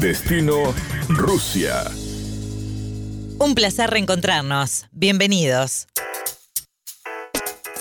Destino 0.00 0.74
Rusia. 1.08 1.90
Un 3.38 3.54
placer 3.54 3.90
reencontrarnos. 3.90 4.86
Bienvenidos. 4.92 5.88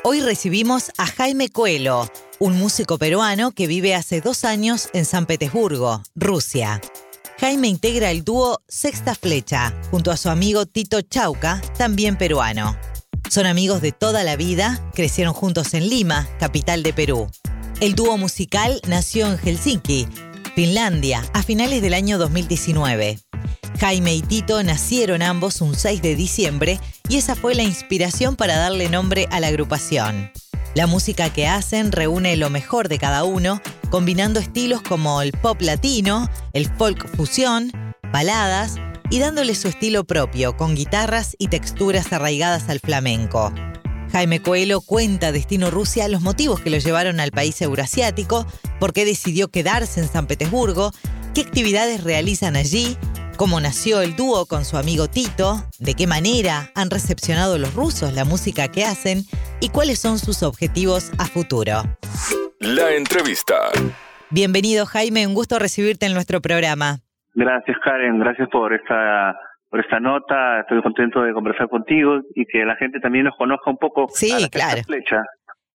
Hoy 0.03 0.19
recibimos 0.19 0.91
a 0.97 1.05
Jaime 1.07 1.47
Coelho, 1.47 2.11
un 2.39 2.57
músico 2.57 2.97
peruano 2.97 3.51
que 3.51 3.67
vive 3.67 3.95
hace 3.95 4.19
dos 4.19 4.43
años 4.43 4.89
en 4.91 5.05
San 5.05 5.27
Petersburgo, 5.27 6.03
Rusia. 6.13 6.81
Jaime 7.39 7.69
integra 7.69 8.11
el 8.11 8.25
dúo 8.25 8.61
Sexta 8.67 9.15
Flecha, 9.15 9.73
junto 9.89 10.11
a 10.11 10.17
su 10.17 10.29
amigo 10.29 10.65
Tito 10.65 10.99
Chauca, 11.01 11.61
también 11.77 12.17
peruano. 12.17 12.77
Son 13.29 13.45
amigos 13.45 13.81
de 13.81 13.93
toda 13.93 14.25
la 14.25 14.35
vida, 14.35 14.91
crecieron 14.93 15.33
juntos 15.33 15.73
en 15.73 15.87
Lima, 15.87 16.27
capital 16.37 16.83
de 16.83 16.91
Perú. 16.91 17.29
El 17.79 17.95
dúo 17.95 18.17
musical 18.17 18.81
nació 18.89 19.27
en 19.27 19.37
Helsinki, 19.37 20.05
Finlandia, 20.59 21.23
a 21.33 21.41
finales 21.41 21.81
del 21.81 21.93
año 21.93 22.17
2019. 22.17 23.17
Jaime 23.79 24.13
y 24.13 24.21
Tito 24.21 24.61
nacieron 24.61 25.21
ambos 25.21 25.61
un 25.61 25.73
6 25.73 26.01
de 26.01 26.17
diciembre 26.17 26.81
y 27.07 27.15
esa 27.15 27.37
fue 27.37 27.55
la 27.55 27.63
inspiración 27.63 28.35
para 28.35 28.57
darle 28.57 28.89
nombre 28.89 29.29
a 29.31 29.39
la 29.39 29.47
agrupación. 29.47 30.29
La 30.75 30.85
música 30.85 31.31
que 31.31 31.47
hacen 31.47 31.93
reúne 31.93 32.35
lo 32.35 32.49
mejor 32.49 32.89
de 32.89 32.99
cada 32.99 33.23
uno, 33.23 33.61
combinando 33.89 34.41
estilos 34.41 34.81
como 34.81 35.21
el 35.21 35.31
pop 35.31 35.61
latino, 35.61 36.29
el 36.51 36.65
folk 36.65 37.07
fusión, 37.15 37.71
baladas 38.11 38.75
y 39.09 39.19
dándole 39.19 39.55
su 39.55 39.69
estilo 39.69 40.03
propio, 40.03 40.57
con 40.57 40.75
guitarras 40.75 41.37
y 41.39 41.47
texturas 41.47 42.11
arraigadas 42.11 42.67
al 42.67 42.81
flamenco. 42.81 43.53
Jaime 44.11 44.41
Coelho 44.41 44.81
cuenta 44.81 45.27
a 45.27 45.31
Destino 45.31 45.71
Rusia 45.71 46.07
los 46.07 46.21
motivos 46.21 46.61
que 46.61 46.69
lo 46.69 46.77
llevaron 46.77 47.19
al 47.19 47.31
país 47.31 47.61
euroasiático, 47.61 48.45
por 48.79 48.93
qué 48.93 49.05
decidió 49.05 49.49
quedarse 49.49 49.99
en 50.01 50.07
San 50.07 50.27
Petersburgo, 50.27 50.91
qué 51.33 51.41
actividades 51.41 52.03
realizan 52.03 52.55
allí 52.55 52.97
cómo 53.39 53.61
nació 53.61 54.01
el 54.01 54.17
dúo 54.17 54.45
con 54.47 54.65
su 54.65 54.75
amigo 54.75 55.07
Tito, 55.07 55.63
de 55.79 55.93
qué 55.93 56.07
manera 56.07 56.71
han 56.75 56.89
recepcionado 56.89 57.57
los 57.57 57.73
rusos 57.73 58.13
la 58.13 58.25
música 58.25 58.67
que 58.67 58.83
hacen 58.83 59.19
y 59.61 59.69
cuáles 59.69 59.97
son 59.97 60.19
sus 60.19 60.43
objetivos 60.43 61.09
a 61.17 61.23
futuro. 61.23 61.83
La 62.59 62.91
entrevista. 62.91 63.55
Bienvenido 64.29 64.85
Jaime, 64.85 65.25
un 65.25 65.35
gusto 65.35 65.57
recibirte 65.57 66.05
en 66.05 66.13
nuestro 66.13 66.41
programa. 66.41 66.97
Gracias 67.33 67.77
Karen, 67.81 68.19
gracias 68.19 68.49
por 68.51 68.73
esta 68.73 69.39
por 69.69 69.79
esta 69.79 69.99
nota, 69.99 70.61
estoy 70.61 70.81
contento 70.81 71.21
de 71.21 71.33
conversar 71.33 71.69
contigo 71.69 72.21
y 72.35 72.45
que 72.45 72.65
la 72.65 72.75
gente 72.75 72.99
también 72.99 73.25
nos 73.25 73.37
conozca 73.37 73.69
un 73.69 73.77
poco. 73.77 74.07
Sí, 74.09 74.31
a 74.31 74.39
la 74.39 74.49
claro. 74.49 74.81
Flecha. 74.85 75.23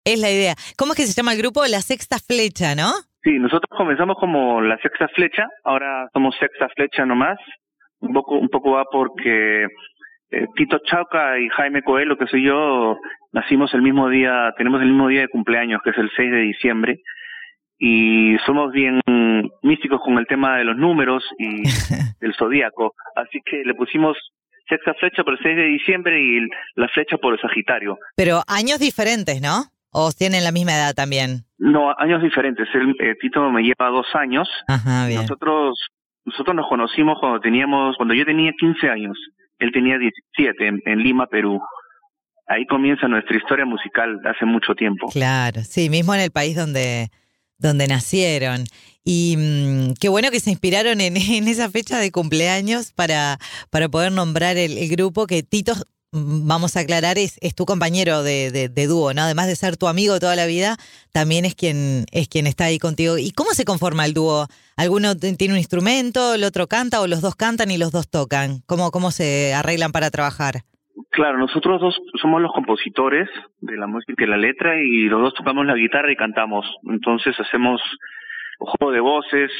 Es 0.04 0.20
la 0.20 0.32
idea. 0.32 0.56
¿Cómo 0.78 0.94
es 0.94 0.98
que 0.98 1.06
se 1.06 1.14
llama 1.14 1.34
el 1.34 1.38
grupo? 1.38 1.66
La 1.66 1.82
Sexta 1.82 2.18
Flecha, 2.20 2.76
¿no? 2.76 2.92
Sí, 3.24 3.40
nosotros 3.40 3.70
comenzamos 3.70 4.18
como 4.20 4.62
la 4.62 4.78
sexta 4.80 5.08
flecha, 5.08 5.48
ahora 5.64 6.10
somos 6.12 6.36
sexta 6.38 6.68
flecha 6.76 7.06
nomás. 7.06 7.40
Un 8.02 8.12
poco, 8.12 8.36
un 8.36 8.50
poco 8.50 8.72
va 8.72 8.84
porque 8.92 9.64
eh, 9.64 10.48
Tito 10.58 10.80
Chauca 10.80 11.40
y 11.40 11.48
Jaime 11.48 11.84
Coelho, 11.84 12.18
que 12.18 12.28
soy 12.28 12.44
yo, 12.44 12.98
nacimos 13.32 13.74
el 13.74 13.82
mismo 13.82 14.10
día, 14.10 14.54
tenemos 14.58 14.82
el 14.82 14.90
mismo 14.90 15.08
día 15.08 15.22
de 15.22 15.30
cumpleaños, 15.30 15.82
que 15.84 15.92
es 15.92 15.98
el 15.98 16.12
6 16.14 16.32
de 16.32 16.38
diciembre, 16.40 17.00
y 17.86 18.38
somos 18.46 18.72
bien 18.72 19.02
místicos 19.62 20.00
con 20.06 20.18
el 20.18 20.26
tema 20.26 20.56
de 20.56 20.64
los 20.64 20.78
números 20.78 21.22
y 21.38 21.64
del 22.22 22.34
zodíaco, 22.34 22.96
así 23.14 23.42
que 23.44 23.62
le 23.66 23.74
pusimos 23.74 24.16
sexta 24.70 24.94
flecha 24.94 25.26
por 25.26 25.34
el 25.34 25.40
6 25.44 25.58
de 25.58 25.66
diciembre 25.66 26.18
y 26.18 26.48
la 26.76 26.88
flecha 26.88 27.18
por 27.18 27.34
el 27.34 27.42
Sagitario. 27.42 27.98
Pero 28.16 28.42
años 28.48 28.80
diferentes, 28.80 29.42
¿no? 29.42 29.66
¿O 29.92 30.14
tienen 30.14 30.46
la 30.46 30.54
misma 30.54 30.72
edad 30.72 30.94
también? 30.96 31.44
No, 31.58 31.94
años 31.98 32.24
diferentes. 32.24 32.70
El, 32.74 32.96
eh, 33.02 33.16
Tito 33.20 33.52
me 33.52 33.64
lleva 33.64 33.90
dos 33.90 34.08
años. 34.14 34.48
Ajá, 34.70 35.06
bien. 35.08 35.22
Nosotros, 35.24 35.78
nosotros 36.24 36.56
nos 36.56 36.70
conocimos 36.70 37.18
cuando 37.20 37.42
teníamos, 37.42 37.98
cuando 37.98 38.14
yo 38.14 38.26
tenía 38.26 38.54
15 38.58 38.90
años. 38.90 39.18
Él 39.60 39.74
tenía 39.74 39.98
17 39.98 40.68
en, 40.68 40.82
en 40.86 41.00
Lima, 41.00 41.28
Perú. 41.28 41.60
Ahí 42.48 42.66
comienza 42.66 43.10
nuestra 43.10 43.36
historia 43.36 43.66
musical 43.66 44.22
hace 44.24 44.46
mucho 44.46 44.74
tiempo. 44.74 45.10
Claro, 45.12 45.62
sí, 45.64 45.90
mismo 45.90 46.16
en 46.16 46.22
el 46.22 46.32
país 46.32 46.56
donde, 46.56 47.10
donde 47.58 47.88
nacieron. 47.88 48.66
Y 49.04 49.36
mmm, 49.38 49.94
qué 50.00 50.10
bueno 50.10 50.32
que 50.32 50.40
se 50.40 50.52
inspiraron 50.52 51.02
en, 51.02 51.18
en, 51.18 51.48
esa 51.48 51.70
fecha 51.70 52.00
de 52.00 52.12
cumpleaños 52.12 52.92
para, 52.94 53.40
para 53.70 53.90
poder 53.90 54.12
nombrar 54.12 54.58
el, 54.58 54.88
grupo 54.90 55.28
que 55.28 55.44
Tito 55.44 55.74
vamos 56.16 56.78
a 56.78 56.82
aclarar, 56.82 57.18
es, 57.18 57.38
es 57.42 57.56
tu 57.56 57.66
compañero 57.66 58.22
de, 58.22 58.70
dúo, 58.88 59.14
¿no? 59.16 59.24
Además 59.24 59.48
de 59.48 59.56
ser 59.56 59.78
tu 59.78 59.88
amigo 59.88 60.20
toda 60.20 60.36
la 60.36 60.46
vida, 60.46 60.78
también 61.12 61.44
es 61.44 61.56
quien, 61.56 62.06
es 62.12 62.28
quien 62.28 62.46
está 62.46 62.66
ahí 62.66 62.78
contigo. 62.78 63.18
¿Y 63.18 63.32
cómo 63.32 63.56
se 63.56 63.66
conforma 63.66 64.06
el 64.06 64.14
dúo? 64.14 64.48
¿Alguno 64.76 65.18
tiene 65.18 65.54
un 65.54 65.58
instrumento, 65.58 66.36
el 66.36 66.44
otro 66.44 66.68
canta 66.68 67.02
o 67.02 67.08
los 67.08 67.22
dos 67.22 67.36
cantan 67.36 67.72
y 67.72 67.78
los 67.78 67.92
dos 67.92 68.08
tocan? 68.08 68.62
¿Cómo, 68.68 68.92
cómo 68.92 69.10
se 69.10 69.56
arreglan 69.56 69.92
para 69.92 70.12
trabajar? 70.12 70.66
Claro, 71.10 71.38
nosotros 71.38 71.82
dos 71.82 72.00
somos 72.22 72.42
los 72.42 72.52
compositores 72.52 73.30
de 73.62 73.78
la 73.78 73.88
música 73.88 74.24
y 74.24 74.28
la 74.28 74.38
letra 74.38 74.76
y 74.80 75.04
los 75.10 75.22
dos 75.22 75.34
tocamos 75.34 75.66
la 75.66 75.76
guitarra 75.76 76.12
y 76.12 76.16
cantamos. 76.16 76.66
Entonces 76.84 77.40
hacemos 77.40 77.82
juego 78.60 78.92
de 78.92 79.00
voces 79.00 79.52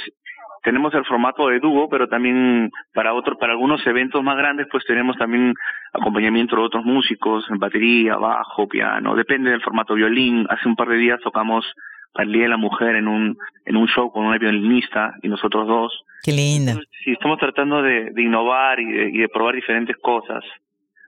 tenemos 0.64 0.94
el 0.94 1.06
formato 1.06 1.50
de 1.50 1.60
dúo, 1.60 1.90
pero 1.90 2.08
también 2.08 2.72
para 2.94 3.14
otros, 3.14 3.38
para 3.38 3.52
algunos 3.52 3.86
eventos 3.86 4.24
más 4.24 4.38
grandes, 4.38 4.68
pues 4.72 4.86
tenemos 4.86 5.18
también 5.18 5.54
acompañamiento 5.92 6.56
de 6.56 6.62
otros 6.64 6.86
músicos, 6.86 7.46
en 7.50 7.60
batería, 7.60 8.16
bajo, 8.16 8.68
piano, 8.68 9.14
depende 9.14 9.52
del 9.52 9.62
formato 9.62 9.94
violín. 9.94 10.48
Hace 10.50 10.68
un 10.68 10.76
par 10.76 10.88
de 10.88 10.96
días 10.96 11.20
tocamos 11.22 11.66
para 12.14 12.26
el 12.26 12.32
Día 12.32 12.44
de 12.44 12.50
la 12.50 12.58
Mujer 12.58 12.96
en 12.96 13.08
un, 13.10 13.38
en 13.66 13.76
un 13.76 13.88
show 13.88 14.12
con 14.12 14.26
una 14.26 14.38
violinista 14.38 15.16
y 15.22 15.28
nosotros 15.28 15.68
dos. 15.68 16.02
Qué 16.24 16.32
lindo. 16.32 16.72
Sí, 17.04 17.12
estamos 17.12 17.38
tratando 17.40 17.82
de, 17.82 18.12
de 18.12 18.22
innovar 18.22 18.80
y 18.80 18.86
de, 18.86 19.10
y 19.10 19.18
de 19.18 19.28
probar 19.28 19.56
diferentes 19.56 19.98
cosas. 19.98 20.46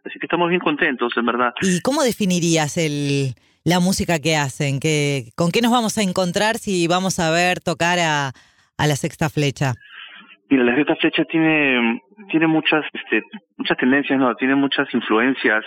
Así 0.06 0.20
que 0.20 0.28
estamos 0.28 0.50
bien 0.50 0.62
contentos, 0.62 1.14
en 1.18 1.26
verdad. 1.26 1.54
¿Y 1.62 1.82
cómo 1.82 2.04
definirías 2.04 2.78
el, 2.78 3.34
la 3.64 3.80
música 3.80 4.20
que 4.20 4.36
hacen? 4.36 4.80
¿Qué, 4.80 5.32
¿Con 5.36 5.52
qué 5.52 5.62
nos 5.62 5.72
vamos 5.72 5.98
a 5.98 6.04
encontrar 6.04 6.58
si 6.58 6.88
vamos 6.88 7.20
a 7.20 7.32
ver 7.32 7.60
tocar 7.60 7.98
a, 8.00 8.32
a 8.78 8.88
la 8.88 8.96
sexta 8.96 9.30
flecha? 9.30 9.74
Mira, 10.50 10.64
la 10.64 10.76
sexta 10.76 10.96
flecha 10.98 11.26
tiene, 11.26 12.02
tiene 12.30 12.46
muchas, 12.46 12.86
este, 12.94 13.24
muchas 13.58 13.78
tendencias, 13.78 14.20
¿no? 14.20 14.36
Tiene 14.36 14.54
muchas 14.54 14.94
influencias, 14.94 15.66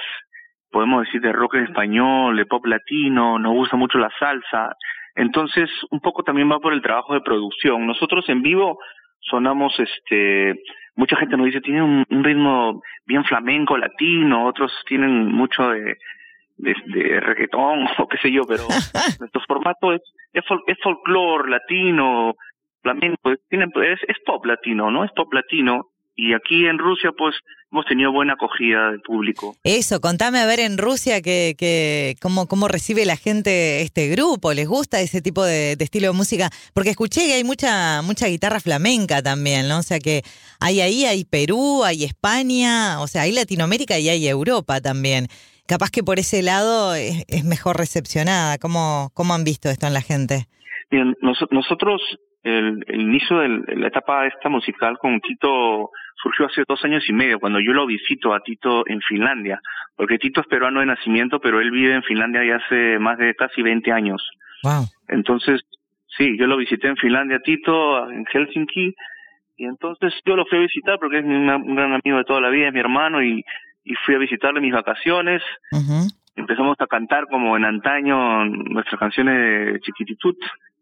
podemos 0.70 1.04
decir, 1.04 1.20
de 1.20 1.32
rock 1.32 1.56
en 1.56 1.64
español, 1.64 2.36
de 2.36 2.46
pop 2.46 2.64
latino, 2.64 3.40
nos 3.40 3.52
gusta 3.54 3.76
mucho 3.76 3.98
la 3.98 4.10
salsa. 4.20 4.76
Entonces, 5.16 5.68
un 5.90 5.98
poco 5.98 6.22
también 6.22 6.48
va 6.48 6.60
por 6.60 6.72
el 6.72 6.80
trabajo 6.80 7.14
de 7.14 7.22
producción. 7.22 7.88
Nosotros 7.88 8.24
en 8.28 8.40
vivo 8.40 8.78
sonamos, 9.20 9.74
este, 9.80 10.54
mucha 10.98 11.16
gente 11.16 11.36
nos 11.36 11.46
dice, 11.46 11.60
tiene 11.60 11.80
un, 11.80 12.04
un 12.10 12.24
ritmo 12.24 12.82
bien 13.06 13.24
flamenco, 13.24 13.78
latino, 13.78 14.46
otros 14.46 14.72
tienen 14.86 15.32
mucho 15.32 15.70
de, 15.70 15.96
de, 16.56 16.74
de 16.86 17.20
reggaetón 17.20 17.86
o 17.98 18.08
qué 18.08 18.18
sé 18.18 18.32
yo, 18.32 18.42
pero 18.46 18.64
nuestro 19.20 19.40
formato 19.46 19.92
es, 19.92 20.02
es, 20.32 20.44
fol 20.44 20.60
es 20.66 20.76
folclore 20.82 21.50
latino, 21.50 22.34
flamenco, 22.82 23.30
es, 23.30 24.00
es 24.08 24.16
pop 24.26 24.44
latino, 24.44 24.90
¿no? 24.90 25.04
Es 25.04 25.12
pop 25.12 25.32
latino. 25.32 25.86
Y 26.16 26.34
aquí 26.34 26.66
en 26.66 26.78
Rusia, 26.78 27.12
pues, 27.16 27.36
hemos 27.70 27.84
tenido 27.86 28.12
buena 28.12 28.34
acogida 28.34 28.90
del 28.90 29.00
público. 29.00 29.54
Eso, 29.64 30.00
contame 30.00 30.38
a 30.38 30.46
ver 30.46 30.60
en 30.60 30.78
Rusia 30.78 31.20
que, 31.20 31.54
que 31.58 32.16
cómo, 32.20 32.46
cómo 32.46 32.68
recibe 32.68 33.04
la 33.04 33.16
gente 33.16 33.82
este 33.82 34.08
grupo, 34.08 34.52
¿les 34.52 34.66
gusta 34.66 35.00
ese 35.00 35.20
tipo 35.20 35.44
de, 35.44 35.76
de, 35.76 35.84
estilo 35.84 36.08
de 36.08 36.12
música? 36.14 36.50
Porque 36.74 36.90
escuché 36.90 37.26
que 37.26 37.34
hay 37.34 37.44
mucha, 37.44 38.02
mucha 38.02 38.26
guitarra 38.26 38.60
flamenca 38.60 39.22
también, 39.22 39.68
¿no? 39.68 39.78
O 39.78 39.82
sea 39.82 39.98
que 39.98 40.22
hay 40.60 40.80
ahí, 40.80 41.04
hay 41.04 41.24
Perú, 41.24 41.84
hay 41.84 42.04
España, 42.04 43.00
o 43.00 43.06
sea, 43.06 43.22
hay 43.22 43.32
Latinoamérica 43.32 43.98
y 43.98 44.08
hay 44.08 44.26
Europa 44.26 44.80
también. 44.80 45.26
Capaz 45.66 45.90
que 45.90 46.02
por 46.02 46.18
ese 46.18 46.42
lado 46.42 46.94
es, 46.94 47.24
es 47.28 47.44
mejor 47.44 47.76
recepcionada. 47.76 48.56
¿Cómo, 48.56 49.10
¿Cómo 49.12 49.34
han 49.34 49.44
visto 49.44 49.68
esto 49.68 49.86
en 49.86 49.92
la 49.92 50.00
gente? 50.00 50.46
Bien, 50.90 51.14
nos, 51.20 51.38
nosotros 51.50 52.00
el, 52.42 52.84
el 52.86 53.00
inicio 53.00 53.38
de 53.38 53.76
la 53.76 53.88
etapa 53.88 54.26
esta 54.26 54.48
musical 54.48 54.96
con 54.98 55.20
Tito 55.20 55.90
surgió 56.22 56.46
hace 56.46 56.64
dos 56.66 56.84
años 56.84 57.08
y 57.08 57.12
medio, 57.12 57.38
cuando 57.38 57.60
yo 57.60 57.72
lo 57.72 57.86
visito 57.86 58.34
a 58.34 58.40
Tito 58.40 58.84
en 58.86 59.00
Finlandia, 59.00 59.60
porque 59.96 60.18
Tito 60.18 60.40
es 60.40 60.46
peruano 60.46 60.80
de 60.80 60.86
nacimiento, 60.86 61.40
pero 61.40 61.60
él 61.60 61.70
vive 61.70 61.94
en 61.94 62.02
Finlandia 62.02 62.44
ya 62.44 62.56
hace 62.56 62.98
más 62.98 63.18
de 63.18 63.34
casi 63.34 63.62
20 63.62 63.92
años. 63.92 64.22
Wow. 64.62 64.84
Entonces, 65.08 65.60
sí, 66.16 66.36
yo 66.38 66.46
lo 66.46 66.56
visité 66.56 66.88
en 66.88 66.96
Finlandia, 66.96 67.38
Tito, 67.40 68.10
en 68.10 68.24
Helsinki, 68.26 68.94
y 69.56 69.64
entonces 69.64 70.14
yo 70.24 70.36
lo 70.36 70.46
fui 70.46 70.58
a 70.58 70.62
visitar 70.62 70.98
porque 70.98 71.18
es 71.18 71.24
un, 71.24 71.74
gran 71.74 71.92
amigo 71.92 72.18
de 72.18 72.24
toda 72.24 72.40
la 72.40 72.50
vida, 72.50 72.68
es 72.68 72.74
mi 72.74 72.80
hermano, 72.80 73.22
y, 73.22 73.44
y 73.84 73.94
fui 74.04 74.14
a 74.14 74.18
visitarle 74.18 74.60
mis 74.60 74.72
vacaciones. 74.72 75.42
Uh 75.72 75.78
-huh. 75.78 76.12
Empezamos 76.36 76.76
a 76.78 76.86
cantar 76.86 77.26
como 77.26 77.56
en 77.56 77.64
antaño 77.64 78.44
nuestras 78.44 79.00
canciones 79.00 79.72
de 79.72 79.80
Chiquititut, 79.80 80.36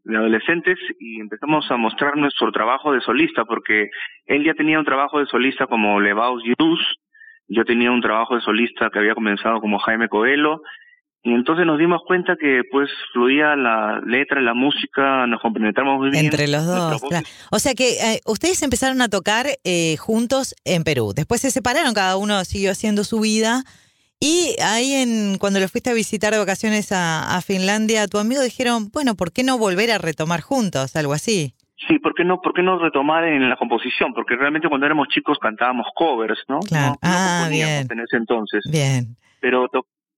de 0.06 0.16
adolescentes 0.16 0.78
y 1.00 1.20
empezamos 1.20 1.68
a 1.70 1.76
mostrar 1.76 2.16
nuestro 2.16 2.52
trabajo 2.52 2.92
de 2.92 3.00
solista 3.00 3.44
porque 3.44 3.90
él 4.26 4.44
ya 4.44 4.54
tenía 4.54 4.78
un 4.78 4.84
trabajo 4.84 5.18
de 5.18 5.26
solista 5.26 5.66
como 5.66 6.00
Levaus 6.00 6.42
Yus, 6.44 6.80
yo 7.48 7.64
tenía 7.64 7.90
un 7.90 8.00
trabajo 8.00 8.36
de 8.36 8.40
solista 8.40 8.88
que 8.90 9.00
había 9.00 9.14
comenzado 9.14 9.60
como 9.60 9.78
Jaime 9.78 10.08
Coelho 10.08 10.62
y 11.26 11.32
entonces 11.32 11.66
nos 11.66 11.76
dimos 11.76 12.02
cuenta 12.06 12.36
que 12.40 12.62
pues 12.70 12.88
fluía 13.12 13.56
la 13.56 14.00
letra, 14.06 14.40
la 14.40 14.54
música, 14.54 15.26
nos 15.26 15.40
compenetramos 15.40 15.98
muy 15.98 16.10
bien. 16.10 16.26
Entre 16.26 16.46
los 16.46 16.64
dos. 16.64 17.02
O 17.50 17.58
sea 17.58 17.74
que 17.74 17.94
eh, 17.94 18.20
ustedes 18.26 18.62
empezaron 18.62 19.02
a 19.02 19.08
tocar 19.08 19.46
eh, 19.64 19.96
juntos 19.96 20.54
en 20.64 20.84
Perú. 20.84 21.14
Después 21.16 21.40
se 21.40 21.50
separaron, 21.50 21.94
cada 21.94 22.16
uno 22.16 22.44
siguió 22.44 22.70
haciendo 22.70 23.02
su 23.02 23.18
vida. 23.18 23.64
Y 24.20 24.56
ahí 24.62 24.92
en 24.92 25.38
cuando 25.38 25.60
lo 25.60 25.68
fuiste 25.68 25.90
a 25.90 25.94
visitar 25.94 26.32
de 26.32 26.38
vacaciones 26.38 26.90
a, 26.92 27.36
a 27.36 27.40
Finlandia, 27.42 28.08
tu 28.08 28.18
amigo 28.18 28.42
dijeron, 28.42 28.88
bueno, 28.92 29.14
¿por 29.14 29.32
qué 29.32 29.42
no 29.44 29.58
volver 29.58 29.90
a 29.90 29.98
retomar 29.98 30.40
juntos? 30.40 30.96
Algo 30.96 31.12
así. 31.12 31.54
Sí, 31.86 31.98
¿por 31.98 32.14
qué 32.14 32.24
no, 32.24 32.40
por 32.40 32.54
qué 32.54 32.62
no 32.62 32.78
retomar 32.78 33.24
en 33.24 33.48
la 33.48 33.56
composición? 33.56 34.14
Porque 34.14 34.34
realmente 34.34 34.68
cuando 34.68 34.86
éramos 34.86 35.08
chicos 35.08 35.38
cantábamos 35.38 35.86
covers, 35.94 36.42
¿no? 36.48 36.60
Claro. 36.60 36.94
ah, 37.02 37.48
bien. 37.50 37.86
En 37.90 38.00
ese 38.00 38.16
entonces. 38.16 38.64
Bien. 38.70 39.16
Pero 39.40 39.68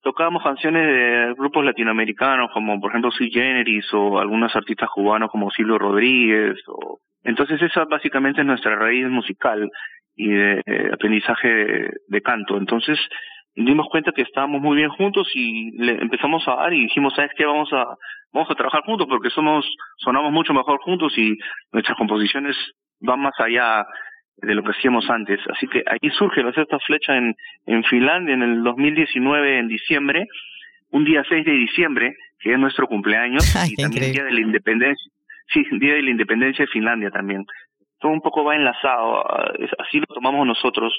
tocábamos 0.03 0.43
canciones 0.43 0.87
de 0.87 1.35
grupos 1.35 1.65
latinoamericanos 1.65 2.51
como 2.53 2.81
por 2.81 2.91
ejemplo 2.91 3.11
Sui 3.11 3.31
Generis 3.31 3.85
o 3.93 4.19
algunos 4.19 4.55
artistas 4.55 4.89
cubanos 4.94 5.31
como 5.31 5.51
Silvio 5.51 5.79
Rodríguez 5.79 6.56
o 6.69 7.01
entonces 7.25 7.61
esa 7.61 7.85
básicamente 7.85 8.41
es 8.41 8.47
nuestra 8.47 8.77
raíz 8.77 9.06
musical 9.09 9.69
y 10.17 10.29
de 10.29 10.62
aprendizaje 10.93 11.49
de, 12.06 12.23
canto 12.23 12.56
entonces 12.56 12.99
dimos 13.64 13.88
cuenta 13.90 14.12
que 14.12 14.22
estábamos 14.22 14.60
muy 14.60 14.76
bien 14.76 14.88
juntos 14.90 15.28
y 15.34 15.72
le 15.72 15.93
empezamos 16.00 16.46
a 16.46 16.55
dar 16.55 16.72
y 16.72 16.82
dijimos 16.82 17.14
sabes 17.14 17.32
qué 17.37 17.44
vamos 17.44 17.72
a 17.72 17.96
vamos 18.32 18.50
a 18.50 18.55
trabajar 18.55 18.82
juntos 18.82 19.06
porque 19.08 19.31
somos 19.31 19.64
sonamos 19.96 20.32
mucho 20.32 20.52
mejor 20.55 20.78
juntos 20.81 21.16
y 21.16 21.37
nuestras 21.72 21.96
composiciones 21.96 22.56
van 23.00 23.20
más 23.20 23.34
allá 23.38 23.87
de 24.37 24.55
lo 24.55 24.62
que 24.62 24.70
hacíamos 24.70 25.08
antes. 25.10 25.40
Así 25.52 25.66
que 25.66 25.82
ahí 25.87 26.10
surge 26.16 26.43
la 26.43 26.52
sexta 26.52 26.78
flecha 26.81 27.16
en, 27.16 27.34
en 27.66 27.84
Finlandia 27.84 28.34
en 28.34 28.43
el 28.43 28.62
2019, 28.62 29.58
en 29.58 29.69
diciembre, 29.69 30.26
un 30.90 31.05
día 31.05 31.25
6 31.28 31.44
de 31.44 31.52
diciembre, 31.52 32.14
que 32.38 32.52
es 32.52 32.58
nuestro 32.58 32.87
cumpleaños, 32.87 33.43
y 33.70 33.75
también 33.75 34.12
Día 34.12 34.25
de 34.25 34.32
la 34.32 34.40
Independencia. 34.40 35.10
Sí, 35.52 35.64
Día 35.72 35.94
de 35.94 36.02
la 36.02 36.10
Independencia 36.10 36.64
de 36.64 36.70
Finlandia 36.70 37.10
también. 37.10 37.44
Todo 37.99 38.12
un 38.12 38.20
poco 38.20 38.44
va 38.44 38.55
enlazado, 38.55 39.25
así 39.78 39.99
lo 39.99 40.06
tomamos 40.06 40.46
nosotros, 40.46 40.96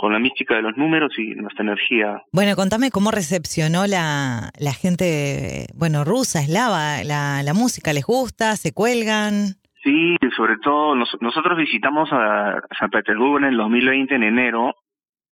con 0.00 0.14
la 0.14 0.18
mística 0.18 0.54
de 0.54 0.62
los 0.62 0.78
números 0.78 1.12
y 1.18 1.34
nuestra 1.34 1.62
energía. 1.62 2.22
Bueno, 2.32 2.56
contame 2.56 2.90
cómo 2.90 3.10
recepcionó 3.10 3.86
la, 3.86 4.48
la 4.58 4.72
gente, 4.72 5.66
bueno, 5.74 6.04
rusa, 6.04 6.40
eslava, 6.40 7.04
la, 7.04 7.42
la 7.42 7.52
música, 7.52 7.92
¿les 7.92 8.06
gusta? 8.06 8.56
¿Se 8.56 8.72
cuelgan? 8.72 9.60
Sí, 9.84 10.16
sobre 10.34 10.56
todo 10.56 10.94
nosotros 10.94 11.58
visitamos 11.58 12.08
a 12.12 12.62
San 12.78 12.88
Petersburgo 12.88 13.36
en 13.38 13.44
el 13.44 13.58
2020 13.58 14.14
en 14.14 14.22
enero 14.22 14.74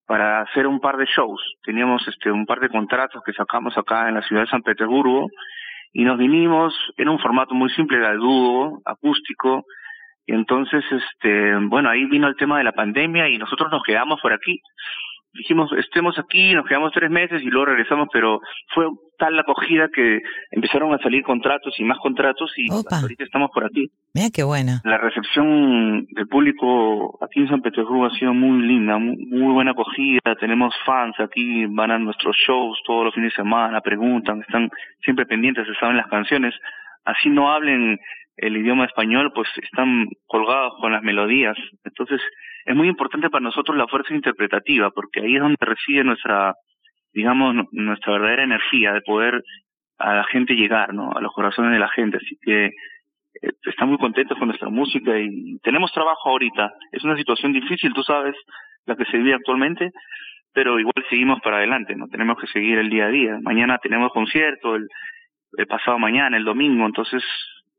para 0.07 0.43
hacer 0.43 0.67
un 0.67 0.81
par 0.81 0.99
de 0.99 1.07
shows. 1.07 1.41
Teníamos 1.65 2.07
este 2.07 2.31
un 2.31 2.45
par 2.45 2.61
de 2.61 2.69
contratos 2.69 3.23
que 3.25 3.33
sacamos 3.33 3.77
acá 3.79 4.09
en 4.09 4.17
la 4.17 4.23
ciudad 4.23 4.43
de 4.43 4.51
San 4.51 4.63
Petersburgo 4.63 5.29
y 5.95 6.05
nos 6.05 6.19
vinimos 6.19 6.75
en 6.99 7.09
un 7.09 7.19
formato 7.19 7.55
muy 7.55 7.71
simple 7.71 7.99
de 7.99 8.17
dúo, 8.17 8.83
acústico. 8.85 9.65
Y 10.29 10.35
entonces, 10.35 10.85
este, 10.93 11.57
bueno, 11.57 11.89
ahí 11.89 12.05
vino 12.05 12.29
el 12.29 12.37
tema 12.37 12.59
de 12.59 12.65
la 12.65 12.73
pandemia 12.73 13.29
y 13.29 13.39
nosotros 13.39 13.73
nos 13.73 13.83
quedamos 13.83 14.21
por 14.21 14.33
aquí 14.33 14.61
dijimos, 15.39 15.71
estemos 15.79 16.19
aquí, 16.19 16.55
nos 16.55 16.67
quedamos 16.67 16.93
tres 16.93 17.11
meses 17.11 17.43
y 17.43 17.47
luego 17.47 17.67
regresamos, 17.67 18.09
pero 18.13 18.41
fue 18.75 18.87
tal 19.19 19.35
la 19.35 19.43
acogida 19.43 19.89
que 19.89 20.21
empezaron 20.51 20.93
a 20.95 20.99
salir 20.99 21.23
contratos 21.23 21.75
y 21.79 21.85
más 21.85 21.99
contratos 21.99 22.53
y 22.57 22.69
ahorita 22.71 23.25
estamos 23.25 23.51
por 23.53 23.65
aquí. 23.65 23.91
Mira 24.15 24.29
qué 24.33 24.43
buena. 24.43 24.81
La 24.85 24.99
recepción 24.99 26.07
del 26.11 26.29
público 26.29 27.19
aquí 27.23 27.41
en 27.41 27.49
San 27.49 27.63
Petersburgo 27.63 28.07
ha 28.07 28.19
sido 28.19 28.35
muy 28.35 28.63
linda, 28.67 28.99
muy, 28.99 29.53
buena 29.53 29.73
acogida, 29.73 30.35
tenemos 30.39 30.75
fans 30.85 31.19
aquí, 31.21 31.67
van 31.67 31.91
a 31.91 31.99
nuestros 31.99 32.37
shows 32.37 32.79
todos 32.87 33.07
los 33.07 33.15
fines 33.15 33.33
de 33.33 33.37
semana, 33.37 33.81
preguntan, 33.81 34.41
están 34.41 34.71
siempre 35.03 35.27
pendientes, 35.27 35.67
se 35.67 35.75
saben 35.75 35.97
las 35.97 36.09
canciones, 36.09 36.55
así 37.05 37.29
no 37.29 37.51
hablen 37.51 37.99
el 38.39 38.57
idioma 38.57 38.85
español, 38.85 39.33
pues 39.35 39.49
están 39.61 40.07
colgados 40.27 40.75
con 40.81 40.93
las 40.93 41.03
melodías. 41.03 41.57
Entonces, 41.85 42.21
es 42.65 42.77
muy 42.77 42.89
importante 42.89 43.31
para 43.31 43.43
nosotros 43.43 43.77
la 43.77 43.89
fuerza 43.89 44.15
interpretativa, 44.15 44.91
porque 44.91 45.21
ahí 45.21 45.35
es 45.35 45.43
donde 45.43 45.57
reside 45.61 46.05
nuestra, 46.05 46.55
digamos, 47.13 47.67
nuestra 47.73 48.13
verdadera 48.13 48.45
energía 48.45 48.93
de 48.93 49.01
poder 49.03 49.43
a 49.99 50.15
la 50.15 50.25
gente 50.25 50.55
llegar, 50.55 50.95
¿no? 50.95 51.13
A 51.13 51.21
los 51.21 51.33
corazones 51.33 51.73
de 51.73 51.81
la 51.81 51.89
gente. 51.89 52.19
Así 52.19 52.39
que 52.41 52.67
eh, 52.67 53.51
estamos 53.65 53.93
muy 53.93 53.99
contentos 53.99 54.39
con 54.39 54.49
nuestra 54.49 54.69
música 54.69 55.19
y 55.19 55.59
tenemos 55.59 55.93
trabajo 55.93 56.31
ahorita. 56.31 56.73
Es 56.93 57.03
una 57.03 57.17
situación 57.17 57.53
difícil, 57.53 57.93
tú 57.93 58.05
sabes, 58.05 58.37
la 58.87 58.95
que 58.95 59.05
se 59.07 59.19
vive 59.19 59.35
actualmente, 59.35 59.91
pero 60.53 60.79
igual 60.79 61.05
seguimos 61.11 61.41
para 61.41 61.57
adelante, 61.57 61.97
¿no? 61.97 62.07
Tenemos 62.07 62.39
que 62.39 62.47
seguir 62.47 62.79
el 62.79 62.89
día 62.89 63.07
a 63.07 63.11
día. 63.11 63.39
Mañana 63.43 63.79
tenemos 63.79 64.13
concierto, 64.13 64.77
el 64.77 65.67
pasado 65.67 65.99
mañana, 65.99 66.37
el 66.37 66.45
domingo, 66.45 66.87
entonces 66.87 67.25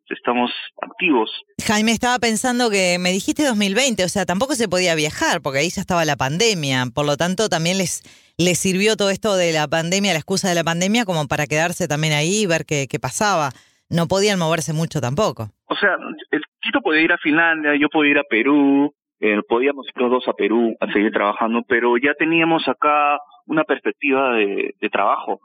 estamos 0.09 0.51
activos. 0.81 1.29
Jaime, 1.65 1.91
estaba 1.91 2.19
pensando 2.19 2.69
que 2.69 2.97
me 2.99 3.11
dijiste 3.11 3.45
2020, 3.45 4.03
o 4.03 4.09
sea, 4.09 4.25
tampoco 4.25 4.55
se 4.55 4.67
podía 4.67 4.95
viajar 4.95 5.41
porque 5.41 5.59
ahí 5.59 5.69
ya 5.69 5.81
estaba 5.81 6.05
la 6.05 6.15
pandemia, 6.15 6.85
por 6.93 7.05
lo 7.05 7.17
tanto 7.17 7.49
también 7.49 7.77
les, 7.77 8.01
les 8.37 8.57
sirvió 8.57 8.95
todo 8.95 9.09
esto 9.09 9.35
de 9.35 9.51
la 9.51 9.67
pandemia, 9.67 10.13
la 10.13 10.19
excusa 10.19 10.49
de 10.49 10.55
la 10.55 10.63
pandemia, 10.63 11.05
como 11.05 11.27
para 11.27 11.45
quedarse 11.45 11.87
también 11.87 12.13
ahí 12.13 12.43
y 12.43 12.47
ver 12.47 12.65
qué, 12.65 12.87
qué 12.89 12.99
pasaba. 12.99 13.49
No 13.89 14.07
podían 14.07 14.37
moverse 14.37 14.71
mucho 14.71 15.01
tampoco. 15.01 15.49
O 15.65 15.75
sea, 15.75 15.97
el 16.31 16.41
chico 16.61 16.81
podía 16.81 17.01
ir 17.01 17.11
a 17.11 17.17
Finlandia, 17.17 17.75
yo 17.75 17.89
podía 17.89 18.11
ir 18.11 18.19
a 18.19 18.23
Perú, 18.23 18.93
eh, 19.19 19.41
podíamos 19.47 19.87
ir 19.87 20.01
los 20.01 20.11
dos 20.11 20.27
a 20.27 20.33
Perú 20.33 20.75
a 20.79 20.91
seguir 20.91 21.11
trabajando, 21.11 21.63
pero 21.67 21.97
ya 21.97 22.13
teníamos 22.13 22.67
acá 22.67 23.17
una 23.47 23.63
perspectiva 23.63 24.33
de, 24.33 24.75
de 24.79 24.89
trabajo. 24.89 25.41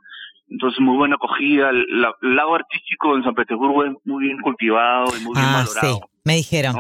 Entonces, 0.55 0.79
muy 0.79 0.97
buena 0.97 1.17
acogida. 1.17 1.71
El, 1.71 1.85
lado 2.21 2.55
artístico 2.55 3.17
en 3.17 3.25
San 3.25 3.35
Petersburgo 3.35 3.85
es 3.85 3.93
muy 4.05 4.27
bien 4.27 4.39
cultivado 4.39 5.06
y 5.09 5.25
muy 5.25 5.35
bien 5.35 5.47
ah, 5.49 5.65
valorado. 5.67 5.97
Sí, 5.97 6.01
me 6.23 6.37
dijeron. 6.37 6.77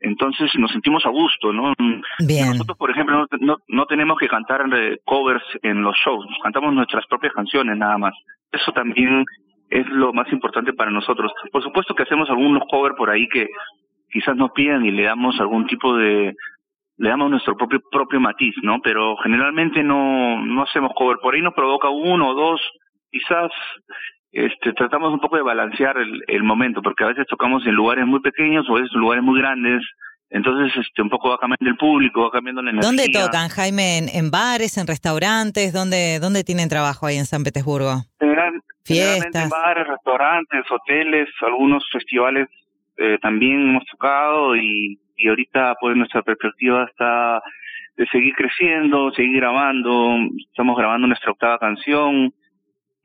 Entonces 0.00 0.50
nos 0.58 0.70
sentimos 0.70 1.04
a 1.04 1.10
gusto, 1.10 1.52
¿no? 1.52 1.74
Bien. 2.20 2.48
Nosotros, 2.52 2.78
por 2.78 2.90
ejemplo, 2.90 3.26
no, 3.40 3.58
no, 3.68 3.84
tenemos 3.84 4.16
que 4.18 4.28
cantar 4.28 4.62
covers 5.04 5.44
en 5.62 5.82
los 5.82 5.94
shows, 5.96 6.24
cantamos 6.42 6.72
nuestras 6.72 7.04
propias 7.06 7.34
canciones 7.34 7.76
nada 7.76 7.98
más. 7.98 8.14
Eso 8.50 8.72
también 8.72 9.26
es 9.68 9.86
lo 9.88 10.14
más 10.14 10.32
importante 10.32 10.72
para 10.72 10.90
nosotros. 10.90 11.30
Por 11.52 11.62
supuesto 11.62 11.94
que 11.94 12.04
hacemos 12.04 12.30
algunos 12.30 12.62
covers 12.70 12.96
por 12.96 13.10
ahí 13.10 13.28
que 13.28 13.46
quizás 14.10 14.36
nos 14.36 14.52
piden 14.52 14.86
y 14.86 14.90
le 14.90 15.02
damos 15.02 15.38
algún 15.38 15.66
tipo 15.66 15.94
de 15.96 16.34
le 16.96 17.08
damos 17.10 17.30
nuestro 17.30 17.56
propio 17.56 17.80
propio 17.90 18.20
matiz, 18.20 18.54
¿no? 18.62 18.80
Pero 18.80 19.16
generalmente 19.18 19.82
no 19.82 20.40
no 20.42 20.62
hacemos 20.62 20.92
cover. 20.94 21.18
Por 21.20 21.34
ahí 21.34 21.42
nos 21.42 21.54
provoca 21.54 21.90
uno 21.90 22.30
o 22.30 22.34
dos 22.34 22.60
quizás 23.10 23.50
este, 24.32 24.72
tratamos 24.74 25.12
un 25.12 25.20
poco 25.20 25.36
de 25.36 25.42
balancear 25.42 25.96
el, 25.98 26.22
el 26.26 26.42
momento, 26.42 26.82
porque 26.82 27.04
a 27.04 27.08
veces 27.08 27.26
tocamos 27.26 27.66
en 27.66 27.74
lugares 27.74 28.06
muy 28.06 28.20
pequeños 28.20 28.68
o 28.68 28.76
a 28.76 28.80
veces 28.80 28.94
en 28.94 29.00
lugares 29.00 29.24
muy 29.24 29.40
grandes, 29.40 29.82
entonces 30.30 30.76
este, 30.76 31.00
un 31.00 31.08
poco 31.08 31.30
va 31.30 31.38
cambiando 31.38 31.70
el 31.70 31.76
público, 31.76 32.22
va 32.22 32.30
cambiando 32.30 32.60
la 32.60 32.70
energía. 32.70 32.88
¿Dónde 32.88 33.08
tocan, 33.08 33.48
Jaime? 33.48 33.98
¿En, 34.12 34.30
bares, 34.30 34.76
en 34.76 34.86
restaurantes? 34.86 35.72
¿Dónde, 35.72 36.18
¿Dónde 36.20 36.44
tienen 36.44 36.68
trabajo 36.68 37.06
ahí 37.06 37.16
en 37.16 37.24
San 37.24 37.44
Petersburgo? 37.44 38.02
General, 38.20 38.60
Fiestas. 38.84 39.44
En 39.44 39.50
bares, 39.50 39.86
restaurantes, 39.86 40.64
hoteles, 40.70 41.28
algunos 41.40 41.82
festivales 41.90 42.48
eh, 42.98 43.18
también 43.22 43.70
hemos 43.70 43.84
tocado 43.86 44.54
y, 44.56 44.98
y 45.16 45.28
ahorita 45.28 45.76
pues 45.80 45.96
nuestra 45.96 46.22
perspectiva 46.22 46.84
está 46.84 47.40
de 47.96 48.06
seguir 48.08 48.34
creciendo, 48.34 49.10
seguir 49.12 49.38
grabando, 49.38 50.16
estamos 50.50 50.76
grabando 50.76 51.06
nuestra 51.08 51.32
octava 51.32 51.58
canción, 51.58 52.32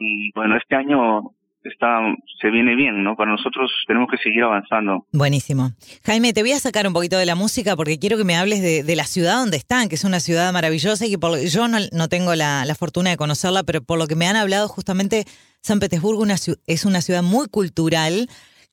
y 0.03 0.31
bueno, 0.35 0.57
este 0.57 0.75
año 0.75 1.31
está 1.63 1.99
se 2.41 2.49
viene 2.49 2.75
bien, 2.75 3.03
¿no? 3.03 3.15
Para 3.15 3.31
nosotros 3.31 3.71
tenemos 3.87 4.09
que 4.11 4.17
seguir 4.17 4.43
avanzando. 4.43 5.05
Buenísimo. 5.11 5.71
Jaime, 6.03 6.33
te 6.33 6.41
voy 6.41 6.51
a 6.51 6.59
sacar 6.59 6.85
un 6.85 6.93
poquito 6.93 7.17
de 7.17 7.25
la 7.25 7.35
música 7.35 7.75
porque 7.75 7.99
quiero 7.99 8.17
que 8.17 8.25
me 8.25 8.35
hables 8.35 8.61
de, 8.61 8.83
de 8.83 8.95
la 8.95 9.05
ciudad 9.05 9.37
donde 9.37 9.57
están, 9.57 9.87
que 9.87 9.95
es 9.95 10.03
una 10.03 10.19
ciudad 10.19 10.51
maravillosa 10.51 11.05
y 11.05 11.11
que 11.11 11.17
por, 11.17 11.39
yo 11.39 11.67
no, 11.67 12.07
tengo 12.09 12.35
la, 12.35 12.65
la, 12.65 12.75
fortuna 12.75 13.11
de 13.11 13.17
conocerla, 13.17 13.63
pero 13.63 13.81
por 13.81 13.97
lo 13.97 14.07
que 14.07 14.15
me 14.15 14.27
han 14.27 14.35
hablado 14.35 14.67
justamente, 14.67 15.25
San 15.61 15.79
Petersburgo 15.79 16.21
una, 16.21 16.35
es 16.67 16.85
una 16.85 17.01
ciudad 17.01 17.23
muy 17.23 17.47
cultural 17.47 18.27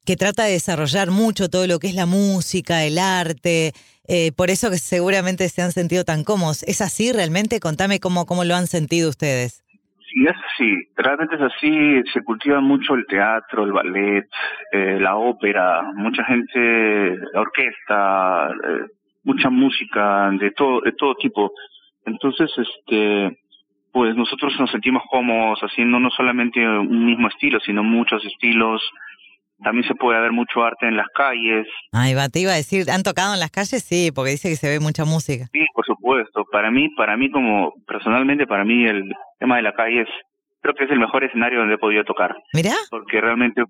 que 0.04 0.16
trata 0.16 0.44
de 0.44 0.52
desarrollar 0.52 1.10
mucho 1.10 1.48
todo 1.48 1.66
lo 1.66 1.78
que 1.78 1.88
es 1.88 1.94
la 1.94 2.06
música, 2.06 2.84
el 2.84 2.98
arte, 2.98 3.72
eh, 4.08 4.32
por 4.32 4.50
eso 4.50 4.70
que 4.70 4.78
seguramente 4.78 5.48
se 5.48 5.62
han 5.62 5.70
sentido 5.70 6.04
tan 6.04 6.24
cómodos. 6.24 6.64
¿Es 6.64 6.80
así 6.80 7.12
realmente? 7.12 7.60
Contame 7.60 8.00
cómo, 8.00 8.26
cómo 8.26 8.44
lo 8.44 8.56
han 8.56 8.66
sentido 8.66 9.10
ustedes. 9.10 9.62
Sí, 10.10 10.26
es 10.26 10.36
así, 10.52 10.74
realmente 10.96 11.36
es 11.36 11.42
así, 11.42 12.02
se 12.12 12.24
cultiva 12.24 12.60
mucho 12.60 12.94
el 12.94 13.06
teatro, 13.06 13.64
el 13.64 13.72
ballet, 13.72 14.28
eh, 14.72 14.98
la 15.00 15.14
ópera, 15.16 15.82
mucha 15.94 16.24
gente, 16.24 17.16
la 17.32 17.40
orquesta, 17.40 18.48
eh, 18.50 18.86
mucha 19.22 19.50
música 19.50 20.30
de 20.32 20.50
todo, 20.50 20.80
de 20.80 20.92
todo 20.92 21.14
tipo. 21.14 21.52
Entonces, 22.06 22.50
este, 22.58 23.38
pues 23.92 24.16
nosotros 24.16 24.52
nos 24.58 24.72
sentimos 24.72 25.04
cómodos 25.08 25.60
haciendo 25.60 26.00
no 26.00 26.10
solamente 26.10 26.58
un 26.66 27.06
mismo 27.06 27.28
estilo, 27.28 27.60
sino 27.60 27.84
muchos 27.84 28.24
estilos. 28.24 28.82
También 29.62 29.86
se 29.86 29.94
puede 29.94 30.20
ver 30.20 30.32
mucho 30.32 30.62
arte 30.62 30.86
en 30.86 30.96
las 30.96 31.06
calles. 31.14 31.66
Ay, 31.92 32.14
va, 32.14 32.28
te 32.28 32.40
iba 32.40 32.52
a 32.52 32.56
decir, 32.56 32.90
¿han 32.90 33.02
tocado 33.02 33.34
en 33.34 33.40
las 33.40 33.50
calles? 33.50 33.82
Sí, 33.84 34.10
porque 34.14 34.32
dice 34.32 34.48
que 34.48 34.56
se 34.56 34.68
ve 34.68 34.80
mucha 34.80 35.04
música. 35.04 35.46
Sí, 35.52 35.66
por 35.74 35.84
supuesto. 35.84 36.44
Para 36.50 36.70
mí, 36.70 36.88
para 36.96 37.16
mí 37.16 37.30
como, 37.30 37.74
personalmente, 37.86 38.46
para 38.46 38.64
mí 38.64 38.84
el 38.86 39.12
tema 39.38 39.56
de 39.56 39.62
la 39.62 39.72
calle 39.72 40.02
es, 40.02 40.08
creo 40.62 40.74
que 40.74 40.84
es 40.84 40.90
el 40.90 40.98
mejor 40.98 41.24
escenario 41.24 41.58
donde 41.58 41.74
he 41.74 41.78
podido 41.78 42.04
tocar. 42.04 42.34
¿Mirá? 42.54 42.74
Porque 42.90 43.20
realmente, 43.20 43.62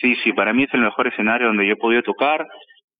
sí, 0.00 0.14
sí, 0.22 0.32
para 0.32 0.52
mí 0.52 0.64
es 0.64 0.74
el 0.74 0.80
mejor 0.80 1.08
escenario 1.08 1.48
donde 1.48 1.66
yo 1.66 1.72
he 1.72 1.76
podido 1.76 2.02
tocar, 2.02 2.46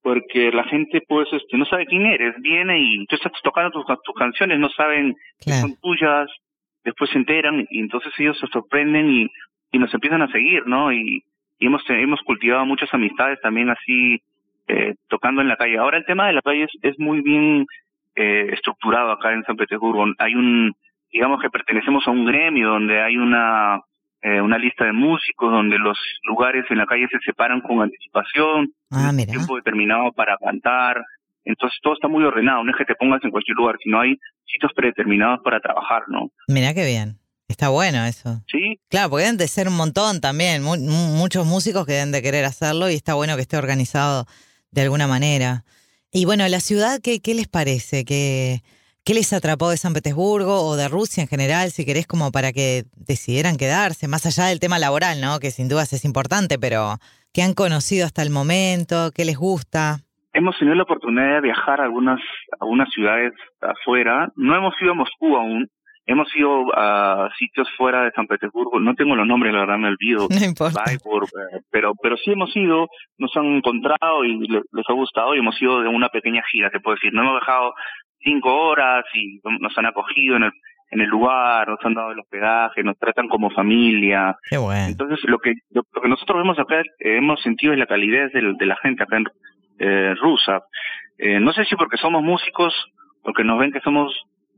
porque 0.03 0.51
la 0.51 0.65
gente 0.65 1.01
pues 1.09 1.29
este 1.33 1.57
no 1.57 1.65
sabe 1.65 1.87
quién 1.87 2.07
eres, 2.07 2.35
viene 2.41 2.79
y 2.81 3.07
tú 3.07 3.15
estás 3.15 3.33
tocando 3.43 3.71
tus, 3.71 3.87
tus 3.87 4.15
canciones, 4.17 4.59
no 4.59 4.69
saben 4.71 5.15
que 5.39 5.53
son 5.53 5.77
tuyas, 5.81 6.29
después 6.83 7.11
se 7.11 7.19
enteran 7.19 7.65
y 7.71 7.79
entonces 7.79 8.13
ellos 8.19 8.37
se 8.41 8.49
sorprenden 8.49 9.09
y, 9.09 9.27
y 9.71 9.79
nos 9.79 9.95
empiezan 9.95 10.23
a 10.23 10.33
seguir, 10.33 10.67
¿no? 10.67 10.93
Y, 10.93 11.23
y 11.63 11.67
hemos, 11.67 11.83
hemos 11.89 12.21
cultivado 12.23 12.67
muchas 12.67 12.93
amistades 12.93 13.41
también 13.41 13.71
así 13.71 14.21
eh, 14.67 14.95
tocando 15.09 15.43
en 15.43 15.49
la 15.49 15.57
calle. 15.57 15.79
Ahora 15.79 15.97
el 15.97 16.05
tema 16.05 16.27
de 16.27 16.33
la 16.33 16.43
calle 16.43 16.65
es, 16.65 16.71
es 16.83 16.99
muy 16.99 17.21
bien 17.21 17.67
eh, 18.17 18.49
estructurado 18.53 19.13
acá 19.13 19.33
en 19.33 19.45
San 19.45 19.57
Petersburgo. 19.57 20.05
Hay 20.19 20.35
un, 20.35 20.75
digamos 21.13 21.41
que 21.41 21.51
pertenecemos 21.51 22.05
a 22.09 22.11
un 22.11 22.27
gremio 22.27 22.69
donde 22.69 23.01
hay 23.01 23.17
una 23.17 23.81
eh, 24.23 24.41
una 24.41 24.59
lista 24.59 24.85
de 24.85 24.93
músicos 24.93 25.53
donde 25.53 25.79
los 25.79 25.99
lugares 26.25 26.65
en 26.69 26.79
la 26.79 26.87
calle 26.87 27.07
se 27.13 27.19
separan 27.25 27.61
con 27.61 27.81
anticipación, 27.81 28.73
ah, 28.91 29.13
tiempo 29.17 29.55
determinado 29.55 30.11
para 30.13 30.37
cantar, 30.39 31.01
entonces 31.45 31.79
todo 31.81 31.95
está 31.95 32.09
muy 32.09 32.25
ordenado, 32.25 32.65
no 32.65 32.73
es 32.73 32.77
que 32.77 32.85
te 32.85 32.95
pongas 32.97 33.23
en 33.25 33.31
cualquier 33.31 33.57
lugar, 33.57 33.77
sino 33.83 34.01
hay 34.01 34.17
sitios 34.47 34.73
predeterminados 34.75 35.41
para 35.45 35.61
trabajar, 35.61 36.03
¿no? 36.09 36.31
Mira 36.49 36.75
qué 36.75 36.85
bien. 36.85 37.22
Está 37.53 37.69
bueno 37.69 38.05
eso. 38.05 38.43
Sí. 38.51 38.81
Claro, 38.89 39.11
porque 39.11 39.25
deben 39.25 39.37
de 39.37 39.47
ser 39.47 39.69
un 39.69 39.77
montón 39.77 40.21
también, 40.21 40.63
muchos 40.63 41.47
músicos 41.47 41.87
que 41.87 41.93
deben 41.93 42.11
de 42.11 42.23
querer 42.23 42.45
hacerlo 42.45 42.91
y 42.91 42.95
está 42.95 43.15
bueno 43.15 43.37
que 43.37 43.43
esté 43.43 43.57
organizado 43.57 44.27
de 44.71 44.83
alguna 44.83 45.07
manera. 45.07 45.65
Y 46.11 46.25
bueno, 46.25 46.49
la 46.49 46.61
ciudad, 46.61 47.01
¿qué, 47.03 47.21
qué 47.21 47.35
les 47.35 47.49
parece? 47.49 48.05
¿Qué, 48.05 48.63
¿Qué 49.05 49.15
les 49.15 49.33
atrapó 49.33 49.69
de 49.69 49.77
San 49.77 49.95
Petersburgo 49.95 50.63
o 50.63 50.77
de 50.77 50.89
Rusia 50.89 51.23
en 51.23 51.29
general, 51.29 51.71
si 51.71 51.85
querés, 51.85 52.07
como 52.07 52.31
para 52.33 52.53
que 52.53 52.85
decidieran 52.97 53.57
quedarse? 53.57 54.09
Más 54.09 54.25
allá 54.27 54.49
del 54.49 54.61
tema 54.61 54.79
laboral, 54.79 55.21
¿no? 55.21 55.41
Que 55.41 55.51
sin 55.51 55.69
dudas 55.69 55.93
es 55.93 56.05
importante, 56.05 56.59
pero 56.59 56.97
¿qué 57.35 57.43
han 57.43 57.55
conocido 57.55 58.07
hasta 58.07 58.23
el 58.23 58.31
momento? 58.31 59.11
¿Qué 59.15 59.25
les 59.25 59.37
gusta? 59.37 59.99
Hemos 60.33 60.57
tenido 60.59 60.77
la 60.77 60.85
oportunidad 60.85 61.35
de 61.35 61.41
viajar 61.41 61.81
a 61.81 61.85
algunas, 61.85 62.21
algunas 62.61 62.89
ciudades 62.91 63.33
afuera. 63.61 64.33
No 64.37 64.57
hemos 64.57 64.75
ido 64.81 64.93
a 64.93 64.95
Moscú 64.95 65.37
aún. 65.37 65.69
Hemos 66.07 66.29
ido 66.37 66.67
a 66.75 67.31
sitios 67.39 67.69
fuera 67.77 68.05
de 68.05 68.11
San 68.13 68.27
Petersburgo. 68.27 68.81
No 68.81 68.95
tengo 68.95 69.15
los 69.15 69.27
nombres, 69.27 69.53
la 69.53 69.61
verdad 69.61 69.79
me 69.79 69.89
olvido. 69.89 70.29
No 70.41 70.45
importa. 70.45 70.83
Eh, 70.91 71.61
pero, 71.71 71.93
pero 72.03 72.17
sí 72.17 72.33
hemos 72.33 72.55
ido, 72.57 72.89
nos 73.19 73.37
han 73.37 73.47
encontrado 73.47 74.25
y 74.25 74.49
les 74.49 74.89
ha 74.89 74.93
gustado 74.93 75.35
y 75.35 75.39
hemos 75.39 75.61
ido 75.63 75.81
de 75.81 75.89
una 75.89 76.09
pequeña 76.09 76.43
gira, 76.51 76.71
te 76.71 76.81
puedo 76.81 76.97
decir. 76.97 77.13
No 77.13 77.23
hemos 77.23 77.41
dejado 77.41 77.75
cinco 78.21 78.55
horas 78.55 79.05
y 79.15 79.41
nos 79.61 79.77
han 79.79 79.87
acogido 79.87 80.37
en 80.37 80.45
el, 80.45 80.53
en 80.91 81.01
el 81.01 81.09
lugar, 81.09 81.69
nos 81.69 81.79
han 81.85 81.95
dado 81.95 82.13
el 82.13 82.21
hospedaje, 82.21 82.83
nos 82.83 82.99
tratan 82.99 83.29
como 83.29 83.51
familia. 83.51 84.37
Qué 84.51 84.59
bueno. 84.59 84.87
Entonces, 84.87 85.19
lo 85.25 85.39
que, 85.39 85.55
lo, 85.71 85.83
que 85.85 86.09
nosotros 86.09 86.39
vemos 86.39 86.59
acá, 86.59 86.81
eh, 86.81 87.17
hemos 87.17 87.41
sentido 87.43 87.73
es 87.73 87.79
la 87.79 87.87
calidez 87.87 88.33
de, 88.33 88.55
de 88.59 88.67
la 88.67 88.77
gente 88.77 89.03
acá 89.03 89.17
en 89.17 89.27
eh, 89.79 90.15
rusa. 90.21 90.61
Eh, 91.19 91.41
no 91.41 91.53
sé 91.53 91.65
si 91.65 91.77
porque 91.77 91.97
somos 91.97 92.23
músicos, 92.23 92.75
porque 93.23 93.45
nos 93.45 93.59
ven 93.59 93.73
que 93.73 93.81
somos 93.81 94.13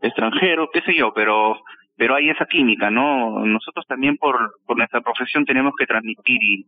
extranjeros, 0.04 0.68
qué 0.73 0.82
sé 0.82 0.94
yo, 0.96 1.12
pero 1.14 1.56
pero 1.96 2.16
hay 2.16 2.28
esa 2.28 2.46
química, 2.46 2.90
¿no? 2.90 3.44
Nosotros 3.46 3.87
también 3.87 4.16
por, 4.16 4.37
por 4.66 4.76
nuestra 4.76 5.00
profesión 5.00 5.44
tenemos 5.44 5.75
que 5.78 5.87
transmitir 5.87 6.42
y, 6.42 6.66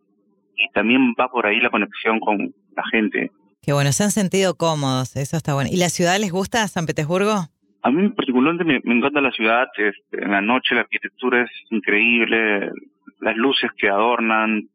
y 0.57 0.69
también 0.73 1.14
va 1.19 1.28
por 1.28 1.47
ahí 1.47 1.61
la 1.61 1.71
conexión 1.71 2.21
con 2.21 2.55
la 2.76 2.85
gente. 2.93 3.31
Qué 3.62 3.73
bueno, 3.73 3.90
se 3.90 4.05
han 4.05 4.12
sentido 4.12 4.55
cómodos, 4.55 5.16
eso 5.16 5.37
está 5.37 5.55
bueno. 5.55 5.69
¿Y 5.73 5.78
la 5.78 5.88
ciudad 5.88 6.19
les 6.21 6.31
gusta, 6.31 6.69
San 6.69 6.87
Petersburgo? 6.87 7.49
A 7.83 7.90
mí 7.90 8.09
particularmente 8.11 8.64
me, 8.64 8.81
me 8.85 8.99
encanta 8.99 9.21
la 9.21 9.33
ciudad, 9.33 9.66
este, 9.76 10.25
en 10.25 10.31
la 10.31 10.40
noche 10.40 10.75
la 10.75 10.83
arquitectura 10.83 11.43
es 11.43 11.50
increíble, 11.71 12.71
las 13.21 13.37
luces 13.37 13.71
que 13.76 13.88
adornan, 13.88 14.69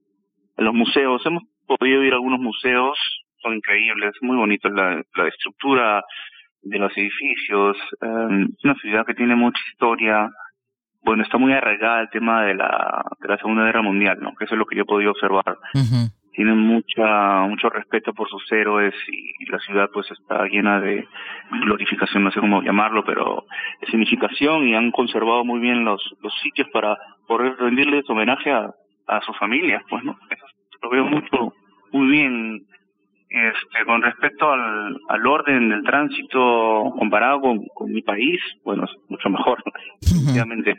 los 0.58 0.74
museos, 0.74 1.26
hemos 1.26 1.44
podido 1.66 2.04
ir 2.04 2.12
a 2.12 2.16
algunos 2.16 2.40
museos, 2.40 2.98
son 3.42 3.56
increíbles, 3.56 4.14
muy 4.22 4.38
bonitos, 4.38 4.72
la, 4.72 5.02
la 5.16 5.28
estructura 5.28 6.04
de 6.64 6.80
los 6.80 6.96
edificios, 6.98 7.78
em, 8.02 8.44
es 8.58 8.64
una 8.64 8.76
ciudad 8.76 9.06
que 9.06 9.14
tiene 9.14 9.36
mucha 9.36 9.62
historia, 9.72 10.30
bueno, 11.04 11.24
está 11.24 11.38
muy 11.38 11.54
arraigada 11.54 12.02
el 12.02 12.10
tema 12.10 12.44
de 12.44 12.56
la, 12.56 13.04
de 13.20 13.28
la 13.28 13.38
Segunda 13.38 13.66
Guerra 13.66 13.82
Mundial, 13.82 14.20
¿no? 14.22 14.36
Que 14.36 14.46
eso 14.46 14.56
es 14.56 14.60
lo 14.60 14.66
que 14.66 14.76
yo 14.76 14.84
he 14.84 14.86
podido 14.86 15.12
observar. 15.12 15.58
Tienen 16.34 16.58
mucha 16.58 17.42
mucho 17.42 17.70
respeto 17.70 18.14
por 18.14 18.30
sus 18.30 18.50
héroes 18.52 18.94
y, 19.08 19.52
la 19.52 19.60
ciudad 19.60 19.90
pues 19.94 20.10
está 20.12 20.46
llena 20.46 20.80
de 20.80 21.06
glorificación, 21.66 22.24
no 22.24 22.32
sé 22.32 22.40
cómo 22.40 22.62
llamarlo, 22.62 23.04
pero 23.04 23.46
de 23.82 23.88
significación 23.88 24.66
y 24.66 24.76
han 24.76 24.92
conservado 24.92 25.44
muy 25.44 25.60
bien 25.60 25.84
los 25.84 26.02
los 26.22 26.34
sitios 26.42 26.70
para 26.72 26.98
poder 27.28 27.58
rendirles 27.58 28.10
homenaje 28.10 28.50
a, 28.50 28.72
a 29.08 29.22
sus 29.24 29.38
familias, 29.38 29.84
pues 29.90 30.06
no, 30.06 30.18
eso 30.30 30.46
lo 30.82 30.90
veo 30.90 31.04
mucho 31.04 31.54
muy 31.92 32.08
bien 32.08 32.66
este, 33.32 33.86
con 33.86 34.02
respecto 34.02 34.52
al, 34.52 34.98
al 35.08 35.28
orden 35.28 35.70
del 35.70 35.84
tránsito 35.84 36.94
comparado 36.98 37.40
con, 37.42 37.66
con 37.74 37.92
mi 37.92 38.02
país, 38.02 38.42
bueno, 38.64 38.84
es 38.84 38.92
mucho 39.10 39.30
mejor, 39.30 39.64
obviamente. 40.32 40.76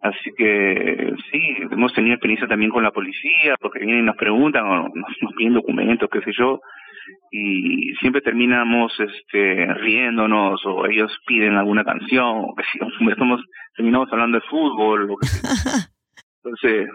Así 0.00 0.30
que 0.36 1.12
sí, 1.30 1.56
hemos 1.70 1.92
tenido 1.92 2.14
experiencia 2.14 2.46
también 2.46 2.70
con 2.70 2.84
la 2.84 2.92
policía, 2.92 3.56
porque 3.60 3.80
vienen 3.80 4.00
y 4.00 4.06
nos 4.06 4.16
preguntan 4.16 4.64
o 4.64 4.88
nos, 4.88 4.92
nos 4.94 5.32
piden 5.36 5.54
documentos, 5.54 6.08
qué 6.10 6.20
sé 6.22 6.30
yo, 6.38 6.60
y 7.30 7.94
siempre 7.96 8.22
terminamos 8.22 8.92
este 8.98 9.66
riéndonos 9.74 10.64
o 10.64 10.86
ellos 10.86 11.16
piden 11.26 11.56
alguna 11.56 11.84
canción, 11.84 12.44
o 12.44 12.54
que 12.54 12.64
si 12.72 12.78
estamos, 13.10 13.42
terminamos 13.76 14.08
hablando 14.12 14.38
de 14.38 14.46
fútbol, 14.46 15.10
o 15.10 15.16
que 15.16 15.26
entonces 16.44 16.88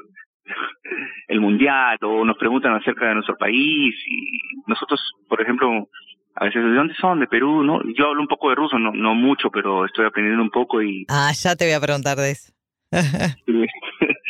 el 1.27 1.39
mundial, 1.39 1.97
o 2.01 2.25
nos 2.25 2.37
preguntan 2.37 2.73
acerca 2.73 3.07
de 3.07 3.15
nuestro 3.15 3.37
país, 3.37 3.95
y 4.07 4.39
nosotros, 4.67 4.99
por 5.27 5.41
ejemplo, 5.41 5.89
a 6.35 6.45
veces, 6.45 6.63
¿de 6.63 6.73
dónde 6.73 6.93
son? 6.99 7.19
De 7.19 7.27
Perú, 7.27 7.63
¿no? 7.63 7.81
Yo 7.97 8.07
hablo 8.07 8.21
un 8.21 8.27
poco 8.27 8.49
de 8.49 8.55
ruso, 8.55 8.79
no, 8.79 8.91
no 8.91 9.13
mucho, 9.13 9.49
pero 9.51 9.85
estoy 9.85 10.05
aprendiendo 10.05 10.41
un 10.43 10.49
poco 10.49 10.81
y... 10.81 11.05
Ah, 11.09 11.31
ya 11.33 11.55
te 11.55 11.65
voy 11.65 11.73
a 11.73 11.81
preguntar 11.81 12.17
de 12.17 12.31
eso. 12.31 12.51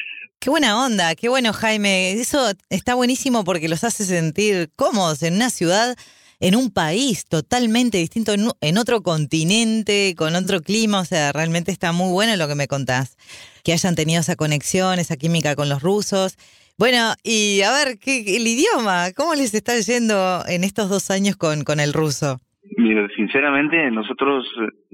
Qué 0.43 0.49
buena 0.49 0.83
onda, 0.83 1.15
qué 1.15 1.29
bueno 1.29 1.53
Jaime. 1.53 2.11
Eso 2.11 2.51
está 2.69 2.95
buenísimo 2.95 3.45
porque 3.45 3.69
los 3.69 3.85
hace 3.85 4.03
sentir 4.03 4.69
cómodos 4.75 5.23
en 5.23 5.35
una 5.35 5.49
ciudad, 5.49 5.95
en 6.41 6.57
un 6.57 6.69
país 6.69 7.23
totalmente 7.23 7.97
distinto, 7.97 8.33
en 8.33 8.77
otro 8.77 9.03
continente, 9.03 10.15
con 10.17 10.35
otro 10.35 10.59
clima. 10.59 10.99
O 10.99 11.05
sea, 11.05 11.31
realmente 11.31 11.71
está 11.71 11.93
muy 11.93 12.11
bueno 12.11 12.35
lo 12.35 12.49
que 12.49 12.55
me 12.55 12.67
contás. 12.67 13.15
Que 13.63 13.71
hayan 13.71 13.95
tenido 13.95 14.19
esa 14.19 14.35
conexión, 14.35 14.99
esa 14.99 15.15
química 15.15 15.55
con 15.55 15.69
los 15.69 15.81
rusos. 15.81 16.35
Bueno, 16.83 17.13
y 17.23 17.61
a 17.61 17.71
ver, 17.71 17.95
¿qué, 17.97 18.35
el 18.35 18.45
idioma, 18.45 19.15
¿cómo 19.15 19.35
les 19.35 19.53
está 19.53 19.71
yendo 19.79 20.43
en 20.49 20.65
estos 20.65 20.89
dos 20.89 21.11
años 21.11 21.37
con, 21.37 21.63
con 21.63 21.79
el 21.79 21.93
ruso? 21.93 22.41
Mira, 22.75 23.07
sinceramente 23.15 23.89
nosotros 23.89 24.43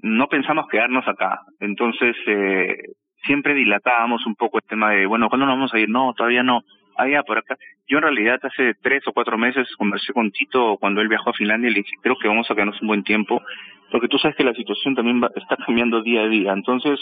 no 0.04 0.28
pensamos 0.28 0.68
quedarnos 0.70 1.08
acá. 1.08 1.40
Entonces, 1.60 2.16
eh, 2.28 2.78
siempre 3.26 3.56
dilatábamos 3.56 4.24
un 4.28 4.36
poco 4.36 4.60
el 4.60 4.70
tema 4.70 4.92
de, 4.92 5.08
bueno, 5.08 5.30
¿cuándo 5.30 5.48
nos 5.48 5.56
vamos 5.56 5.74
a 5.74 5.80
ir? 5.80 5.90
No, 5.90 6.14
todavía 6.14 6.44
no. 6.44 6.62
Allá 6.96 7.24
por 7.24 7.40
acá. 7.40 7.58
Yo 7.88 7.98
en 7.98 8.04
realidad 8.04 8.40
hace 8.44 8.76
tres 8.84 9.02
o 9.08 9.12
cuatro 9.12 9.40
meses 9.40 9.68
conversé 9.76 10.14
con 10.14 10.30
Tito 10.30 10.78
cuando 10.80 11.02
él 11.02 11.08
viajó 11.08 11.32
a 11.32 11.34
Finlandia 11.34 11.72
y 11.72 11.74
le 11.74 11.80
dije, 11.80 11.96
creo 12.04 12.18
que 12.22 12.28
vamos 12.28 12.46
a 12.52 12.54
quedarnos 12.54 12.80
un 12.84 12.88
buen 12.90 13.04
tiempo, 13.04 13.42
porque 13.92 14.10
tú 14.10 14.20
sabes 14.20 14.38
que 14.38 14.44
la 14.44 14.54
situación 14.54 14.94
también 14.94 15.24
está 15.36 15.58
cambiando 15.66 16.04
día 16.04 16.22
a 16.22 16.30
día. 16.30 16.54
Entonces, 16.54 17.00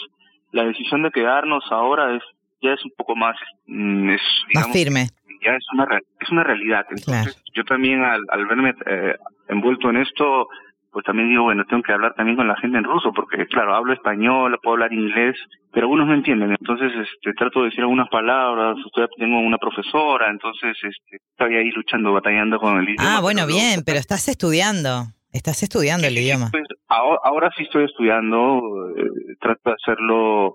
la 0.50 0.64
decisión 0.64 1.02
de 1.02 1.10
quedarnos 1.10 1.62
ahora 1.70 2.16
es 2.16 2.22
ya 2.62 2.72
es 2.72 2.84
un 2.84 2.92
poco 2.96 3.16
más, 3.16 3.36
mm, 3.66 4.10
es, 4.10 4.22
más 4.54 4.72
firme. 4.72 5.06
Ya 5.44 5.52
es 5.52 5.64
una, 5.72 5.86
es 6.20 6.30
una 6.30 6.42
realidad. 6.42 6.86
Entonces, 6.90 7.42
yo 7.54 7.64
también 7.64 8.02
al, 8.02 8.22
al 8.30 8.46
verme 8.46 8.74
eh, 8.86 9.14
envuelto 9.48 9.90
en 9.90 9.98
esto, 9.98 10.48
pues 10.90 11.04
también 11.04 11.28
digo, 11.28 11.44
bueno, 11.44 11.64
tengo 11.68 11.82
que 11.82 11.92
hablar 11.92 12.14
también 12.14 12.36
con 12.36 12.48
la 12.48 12.56
gente 12.56 12.78
en 12.78 12.84
ruso, 12.84 13.12
porque 13.12 13.46
claro, 13.46 13.74
hablo 13.74 13.92
español, 13.92 14.58
puedo 14.62 14.74
hablar 14.74 14.92
inglés, 14.92 15.36
pero 15.72 15.84
algunos 15.84 16.08
no 16.08 16.14
entienden, 16.14 16.50
entonces 16.50 16.90
este, 16.92 17.34
trato 17.34 17.60
de 17.60 17.66
decir 17.66 17.80
algunas 17.80 18.08
palabras, 18.08 18.76
tengo 19.16 19.38
una 19.38 19.58
profesora, 19.58 20.30
entonces 20.30 20.76
este, 20.82 21.16
estoy 21.30 21.56
ahí 21.56 21.70
luchando, 21.70 22.12
batallando 22.12 22.58
con 22.58 22.78
el 22.78 22.88
idioma. 22.88 23.16
Ah, 23.16 23.20
bueno, 23.20 23.46
bien, 23.46 23.82
pero 23.84 23.98
estás 23.98 24.28
estudiando, 24.28 25.04
estás 25.32 25.62
estudiando 25.62 26.06
el 26.06 26.16
idioma. 26.16 26.48
Pues, 26.50 26.66
ahora, 26.88 27.50
sí 27.56 27.64
estoy 27.64 27.84
estudiando, 27.84 28.60
eh, 28.96 29.36
trato 29.40 29.70
de 29.70 29.76
hacerlo 29.80 30.54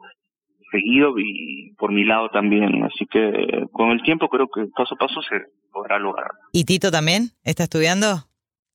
seguido 0.74 1.14
y 1.20 1.74
por 1.78 1.92
mi 1.92 2.04
lado 2.04 2.30
también, 2.30 2.84
así 2.84 3.06
que 3.06 3.68
con 3.72 3.92
el 3.92 4.02
tiempo 4.02 4.28
creo 4.28 4.48
que 4.54 4.66
paso 4.76 4.96
a 4.96 4.98
paso 4.98 5.22
se 5.22 5.36
podrá 5.72 6.00
lograr. 6.00 6.32
¿Y 6.52 6.66
Tito 6.66 6.92
también 6.92 7.30
está 7.44 7.64
estudiando? 7.64 8.26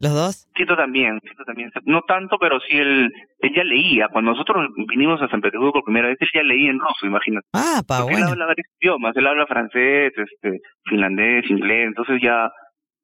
¿Los 0.01 0.15
dos? 0.15 0.49
Tito 0.55 0.77
también, 0.77 1.19
Tito 1.21 1.45
también. 1.45 1.71
No 1.85 2.03
tanto, 2.03 2.39
pero 2.39 2.61
sí 2.61 2.77
él, 2.77 3.11
él 3.41 3.53
ya 3.55 3.65
leía. 3.65 4.09
Cuando 4.13 4.31
nosotros 4.31 4.69
vinimos 4.89 5.21
a 5.21 5.29
San 5.29 5.41
Petersburgo 5.41 5.73
por 5.73 5.85
primera 5.85 6.07
vez, 6.07 6.17
él 6.21 6.29
ya 6.33 6.43
leía 6.43 6.71
en 6.71 6.79
ruso, 6.79 7.05
imagínate. 7.05 7.47
Ah, 7.53 7.83
pa, 7.87 8.05
bueno. 8.05 8.19
Él 8.19 8.25
habla 8.25 8.47
varios 8.47 8.67
idiomas, 8.81 9.17
él 9.17 9.27
habla 9.27 9.47
francés, 9.47 10.13
este, 10.17 10.61
finlandés, 10.85 11.51
inglés, 11.51 11.89
entonces 11.89 12.21
ya 12.23 12.49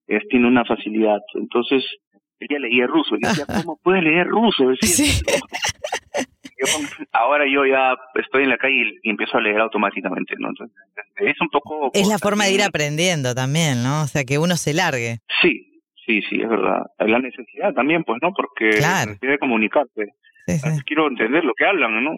es, 0.06 0.22
tiene 0.28 0.46
una 0.46 0.64
facilidad. 0.64 1.18
Entonces, 1.34 1.84
él 2.38 2.48
ya 2.48 2.58
leía 2.60 2.86
ruso. 2.86 3.16
Y 3.16 3.26
decía, 3.26 3.46
¿cómo 3.64 3.76
puede 3.82 4.02
leer 4.02 4.28
ruso? 4.28 4.68
Decía, 4.68 4.88
sí. 4.88 5.24
Ahora 7.12 7.44
yo 7.50 7.64
ya 7.66 7.94
estoy 8.14 8.44
en 8.44 8.50
la 8.50 8.58
calle 8.58 8.98
y, 9.02 9.10
empiezo 9.10 9.38
a 9.38 9.40
leer 9.40 9.60
automáticamente, 9.60 10.34
¿no? 10.38 10.48
Entonces, 10.48 10.76
es 11.16 11.40
un 11.40 11.48
poco... 11.48 11.90
Es 11.94 12.08
la 12.08 12.18
forma 12.18 12.44
de 12.44 12.52
ir 12.52 12.62
aprendiendo 12.62 13.34
también, 13.34 13.82
¿no? 13.82 14.02
O 14.02 14.06
sea, 14.06 14.24
que 14.24 14.38
uno 14.38 14.56
se 14.56 14.74
largue. 14.74 15.18
Sí, 15.42 15.82
sí, 16.06 16.22
sí, 16.28 16.40
es 16.40 16.48
verdad. 16.48 16.82
La 16.98 17.18
necesidad 17.18 17.72
también, 17.74 18.04
pues, 18.04 18.20
¿no? 18.22 18.32
Porque 18.32 18.80
la 18.80 19.06
necesidad 19.06 19.32
de 19.32 19.38
comunicarte. 19.38 20.14
Quiero 20.86 21.08
entender 21.08 21.42
lo 21.42 21.54
que 21.54 21.64
hablan, 21.64 22.04
¿no? 22.04 22.16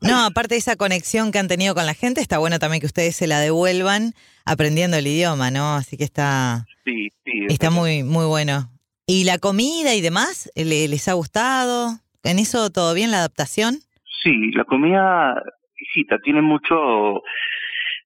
No, 0.00 0.24
aparte 0.24 0.54
de 0.54 0.58
esa 0.58 0.76
conexión 0.76 1.32
que 1.32 1.38
han 1.38 1.48
tenido 1.48 1.74
con 1.74 1.84
la 1.84 1.92
gente, 1.92 2.22
está 2.22 2.38
bueno 2.38 2.58
también 2.58 2.80
que 2.80 2.86
ustedes 2.86 3.14
se 3.14 3.26
la 3.26 3.40
devuelvan 3.40 4.14
aprendiendo 4.46 4.96
el 4.96 5.06
idioma, 5.06 5.50
¿no? 5.50 5.74
Así 5.74 5.98
que 5.98 6.04
está, 6.04 6.64
sí, 6.86 7.12
sí, 7.26 7.46
está 7.48 7.70
muy, 7.70 8.02
muy 8.04 8.24
bueno. 8.24 8.70
¿Y 9.06 9.24
la 9.24 9.38
comida 9.38 9.94
y 9.94 10.00
demás? 10.00 10.50
¿Les 10.54 11.08
ha 11.08 11.12
gustado? 11.12 11.98
¿En 12.24 12.38
eso 12.38 12.70
todo 12.70 12.94
bien 12.94 13.10
la 13.10 13.18
adaptación? 13.18 13.76
Sí, 14.22 14.50
la 14.52 14.64
comida, 14.64 15.42
visita, 15.78 16.18
tiene 16.18 16.42
mucho, 16.42 17.22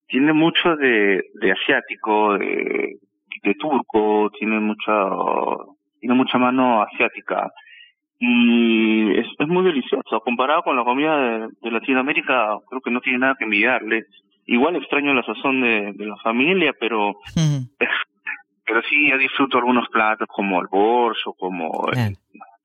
tiene 0.07 0.33
mucho 0.33 0.77
de, 0.77 1.25
de 1.35 1.53
asiático, 1.53 2.39
de, 2.39 2.99
de 3.43 3.55
turco, 3.55 4.31
tiene 4.39 4.61
mucha, 4.61 4.93
tiene 6.01 6.15
mucha 6.15 6.39
mano 6.39 6.83
asiática 6.83 7.51
y 8.25 9.19
es, 9.19 9.27
es 9.37 9.49
muy 9.49 9.65
delicioso. 9.65 10.21
Comparado 10.21 10.63
con 10.63 10.77
la 10.77 10.85
comida 10.85 11.49
de, 11.61 11.71
Latinoamérica, 11.73 12.57
creo 12.69 12.81
que 12.81 12.93
no 12.93 13.01
tiene 13.01 13.19
nada 13.19 13.35
que 13.37 13.45
envidiarle. 13.45 14.05
Igual 14.47 14.77
extraño 14.77 15.13
la 15.13 15.25
sazón 15.25 15.61
de, 15.61 15.93
de 15.93 16.07
la 16.07 16.17
familia, 16.19 16.73
pero 16.79 17.17
pero 18.65 18.81
sí 18.89 19.09
ya 19.11 19.19
disfruto 19.19 19.59
algunos 19.59 19.89
platos 19.89 20.29
como 20.29 20.61
el 20.61 20.69
borso, 20.69 21.33
como 21.33 21.85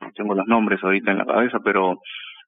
no 0.01 0.11
tengo 0.13 0.33
los 0.35 0.47
nombres 0.47 0.79
ahorita 0.83 1.11
en 1.11 1.17
la 1.19 1.25
cabeza, 1.25 1.59
pero 1.63 1.99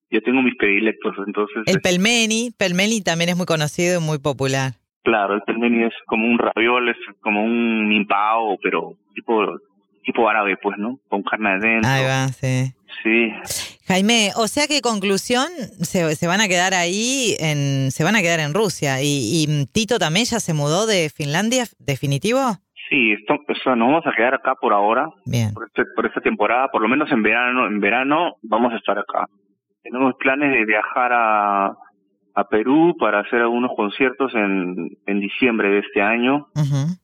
yo 0.09 0.21
tengo 0.21 0.41
mis 0.41 0.55
predilectos, 0.55 1.15
entonces. 1.25 1.63
El 1.65 1.81
pelmeni, 1.81 2.51
pelmeni 2.57 3.01
también 3.01 3.31
es 3.31 3.37
muy 3.37 3.45
conocido 3.45 3.99
y 3.99 4.03
muy 4.03 4.19
popular. 4.19 4.73
Claro, 5.03 5.35
el 5.35 5.41
pelmeni 5.41 5.85
es 5.85 5.93
como 6.05 6.27
un 6.27 6.37
raviol, 6.37 6.89
es 6.89 6.97
como 7.21 7.43
un 7.43 7.87
mimpao, 7.87 8.57
pero 8.61 8.93
tipo 9.15 9.45
tipo 10.03 10.27
árabe, 10.27 10.57
pues, 10.61 10.77
¿no? 10.77 10.99
Con 11.07 11.23
carne 11.23 11.49
adentro. 11.49 11.89
Ahí 11.89 12.03
va, 12.03 12.27
sí. 12.29 12.73
Sí. 13.03 13.31
Jaime, 13.87 14.31
o 14.35 14.47
sea 14.47 14.67
que 14.67 14.81
conclusión, 14.81 15.47
se, 15.81 16.15
se 16.15 16.27
van 16.27 16.41
a 16.41 16.47
quedar 16.47 16.73
ahí, 16.73 17.35
en, 17.39 17.91
se 17.91 18.03
van 18.03 18.15
a 18.15 18.21
quedar 18.21 18.39
en 18.39 18.53
Rusia. 18.53 19.01
¿Y, 19.01 19.07
y 19.07 19.65
Tito 19.67 19.99
también 19.99 20.25
ya 20.25 20.39
se 20.39 20.53
mudó 20.53 20.85
de 20.85 21.09
Finlandia, 21.09 21.65
definitivo? 21.79 22.57
Sí, 22.89 23.11
esto, 23.13 23.35
o 23.35 23.75
nos 23.75 23.87
vamos 23.87 24.07
a 24.07 24.11
quedar 24.13 24.33
acá 24.33 24.55
por 24.59 24.73
ahora. 24.73 25.07
Bien. 25.25 25.53
Por, 25.53 25.67
este, 25.67 25.83
por 25.95 26.05
esta 26.05 26.21
temporada, 26.21 26.69
por 26.69 26.81
lo 26.81 26.87
menos 26.87 27.11
en 27.11 27.21
verano, 27.21 27.67
en 27.67 27.79
verano 27.79 28.33
vamos 28.41 28.73
a 28.73 28.77
estar 28.77 28.97
acá. 28.97 29.27
Tenemos 29.83 30.15
planes 30.15 30.51
de 30.51 30.65
viajar 30.65 31.11
a, 31.13 31.67
a 31.67 32.43
Perú 32.49 32.95
para 32.99 33.19
hacer 33.19 33.41
algunos 33.41 33.71
conciertos 33.75 34.33
en, 34.33 34.89
en 35.05 35.19
diciembre 35.19 35.69
de 35.69 35.79
este 35.79 36.01
año. 36.01 36.47
Uh 36.55 36.97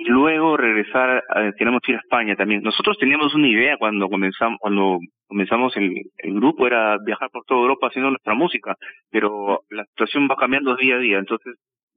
y 0.00 0.04
luego 0.04 0.56
regresar, 0.56 1.24
tenemos 1.58 1.80
que 1.82 1.90
ir 1.90 1.98
a 1.98 2.00
España 2.00 2.36
también. 2.36 2.62
Nosotros 2.62 2.96
teníamos 2.98 3.34
una 3.34 3.48
idea 3.48 3.76
cuando 3.76 4.08
comenzamos, 4.08 4.56
cuando 4.60 5.00
comenzamos 5.26 5.76
el, 5.76 5.92
el 6.18 6.34
grupo, 6.34 6.68
era 6.68 6.98
viajar 7.04 7.28
por 7.32 7.44
toda 7.44 7.62
Europa 7.62 7.88
haciendo 7.88 8.10
nuestra 8.10 8.34
música, 8.34 8.76
pero 9.10 9.62
la 9.70 9.84
situación 9.86 10.28
va 10.30 10.36
cambiando 10.36 10.76
día 10.76 10.94
a 10.94 10.98
día, 11.00 11.18
entonces 11.18 11.56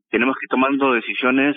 tenemos 0.09 0.35
que 0.35 0.45
ir 0.45 0.49
tomando 0.49 0.93
decisiones 0.93 1.55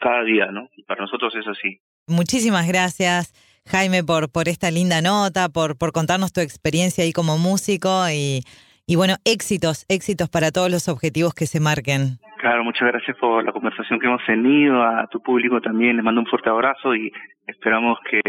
cada 0.00 0.22
día, 0.24 0.46
¿no? 0.50 0.68
Y 0.76 0.82
para 0.84 1.02
nosotros 1.02 1.34
es 1.34 1.46
así. 1.46 1.80
Muchísimas 2.06 2.66
gracias. 2.68 3.32
Jaime, 3.66 4.04
por, 4.04 4.30
por 4.30 4.48
esta 4.48 4.70
linda 4.70 5.00
nota, 5.00 5.48
por, 5.48 5.78
por 5.78 5.92
contarnos 5.92 6.32
tu 6.32 6.40
experiencia 6.40 7.04
ahí 7.04 7.12
como 7.12 7.38
músico 7.38 8.04
y, 8.10 8.42
y 8.86 8.96
bueno, 8.96 9.14
éxitos, 9.24 9.86
éxitos 9.88 10.28
para 10.28 10.50
todos 10.50 10.70
los 10.70 10.88
objetivos 10.88 11.34
que 11.34 11.46
se 11.46 11.60
marquen. 11.60 12.18
Claro, 12.38 12.62
muchas 12.62 12.88
gracias 12.88 13.16
por 13.18 13.42
la 13.42 13.52
conversación 13.52 13.98
que 13.98 14.06
hemos 14.06 14.20
tenido, 14.26 14.82
a 14.82 15.06
tu 15.06 15.22
público 15.22 15.62
también 15.62 15.96
les 15.96 16.04
mando 16.04 16.20
un 16.20 16.26
fuerte 16.26 16.50
abrazo 16.50 16.94
y 16.94 17.10
esperamos 17.46 17.98
que 18.10 18.20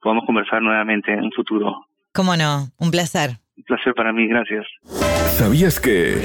podamos 0.00 0.24
conversar 0.26 0.62
nuevamente 0.62 1.12
en 1.12 1.24
un 1.24 1.32
futuro. 1.32 1.86
Cómo 2.12 2.36
no, 2.36 2.68
un 2.78 2.92
placer. 2.92 3.30
Un 3.56 3.64
placer 3.64 3.92
para 3.94 4.12
mí, 4.12 4.28
gracias. 4.28 4.64
¿Sabías 4.84 5.80
que 5.80 6.22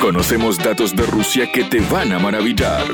conocemos 0.00 0.58
datos 0.58 0.96
de 0.96 1.04
Rusia 1.04 1.44
que 1.52 1.64
te 1.64 1.80
van 1.92 2.12
a 2.12 2.18
maravillar? 2.18 2.84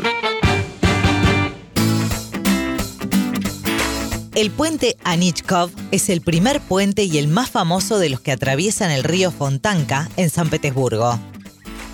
El 4.37 4.51
puente 4.51 4.99
Anichkov 5.03 5.71
es 5.93 6.11
el 6.11 6.21
primer 6.21 6.61
puente 6.61 7.05
y 7.05 7.17
el 7.17 7.27
más 7.27 7.49
famoso 7.49 7.99
de 7.99 8.11
los 8.11 8.21
que 8.21 8.33
atraviesan 8.33 8.91
el 8.91 9.03
río 9.03 9.31
Fontanka 9.31 10.11
en 10.19 10.29
San 10.29 10.51
Petersburgo. 10.51 11.19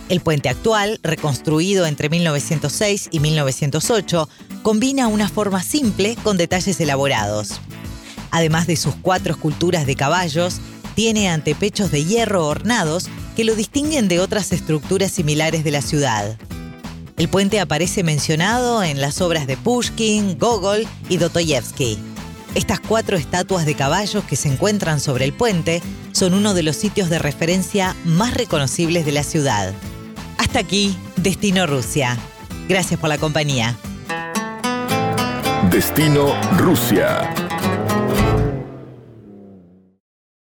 El 0.08 0.20
puente 0.22 0.48
actual, 0.48 0.98
reconstruido 1.04 1.86
entre 1.86 2.08
1906 2.08 3.10
y 3.12 3.20
1908, 3.20 4.28
combina 4.64 5.06
una 5.06 5.28
forma 5.28 5.62
simple 5.62 6.16
con 6.24 6.36
detalles 6.36 6.80
elaborados. 6.80 7.60
Además 8.32 8.66
de 8.66 8.74
sus 8.74 8.96
cuatro 8.96 9.34
esculturas 9.34 9.86
de 9.86 9.94
caballos, 9.94 10.56
tiene 10.96 11.28
antepechos 11.28 11.92
de 11.92 12.04
hierro 12.04 12.48
ornados 12.48 13.06
que 13.36 13.44
lo 13.44 13.54
distinguen 13.54 14.08
de 14.08 14.18
otras 14.18 14.50
estructuras 14.50 15.12
similares 15.12 15.62
de 15.62 15.70
la 15.70 15.80
ciudad. 15.80 16.36
El 17.16 17.28
puente 17.28 17.60
aparece 17.60 18.02
mencionado 18.02 18.82
en 18.82 19.00
las 19.00 19.20
obras 19.20 19.46
de 19.46 19.56
Pushkin, 19.56 20.36
Gogol 20.40 20.88
y 21.08 21.18
Dostoyevsky. 21.18 22.11
Estas 22.54 22.80
cuatro 22.80 23.16
estatuas 23.16 23.64
de 23.64 23.74
caballos 23.74 24.24
que 24.24 24.36
se 24.36 24.48
encuentran 24.48 25.00
sobre 25.00 25.24
el 25.24 25.32
puente 25.32 25.82
son 26.12 26.34
uno 26.34 26.52
de 26.52 26.62
los 26.62 26.76
sitios 26.76 27.08
de 27.08 27.18
referencia 27.18 27.96
más 28.04 28.34
reconocibles 28.34 29.06
de 29.06 29.12
la 29.12 29.22
ciudad. 29.22 29.72
Hasta 30.36 30.58
aquí, 30.58 30.96
Destino 31.16 31.66
Rusia. 31.66 32.18
Gracias 32.68 33.00
por 33.00 33.08
la 33.08 33.16
compañía. 33.16 33.76
Destino 35.70 36.34
Rusia. 36.58 37.51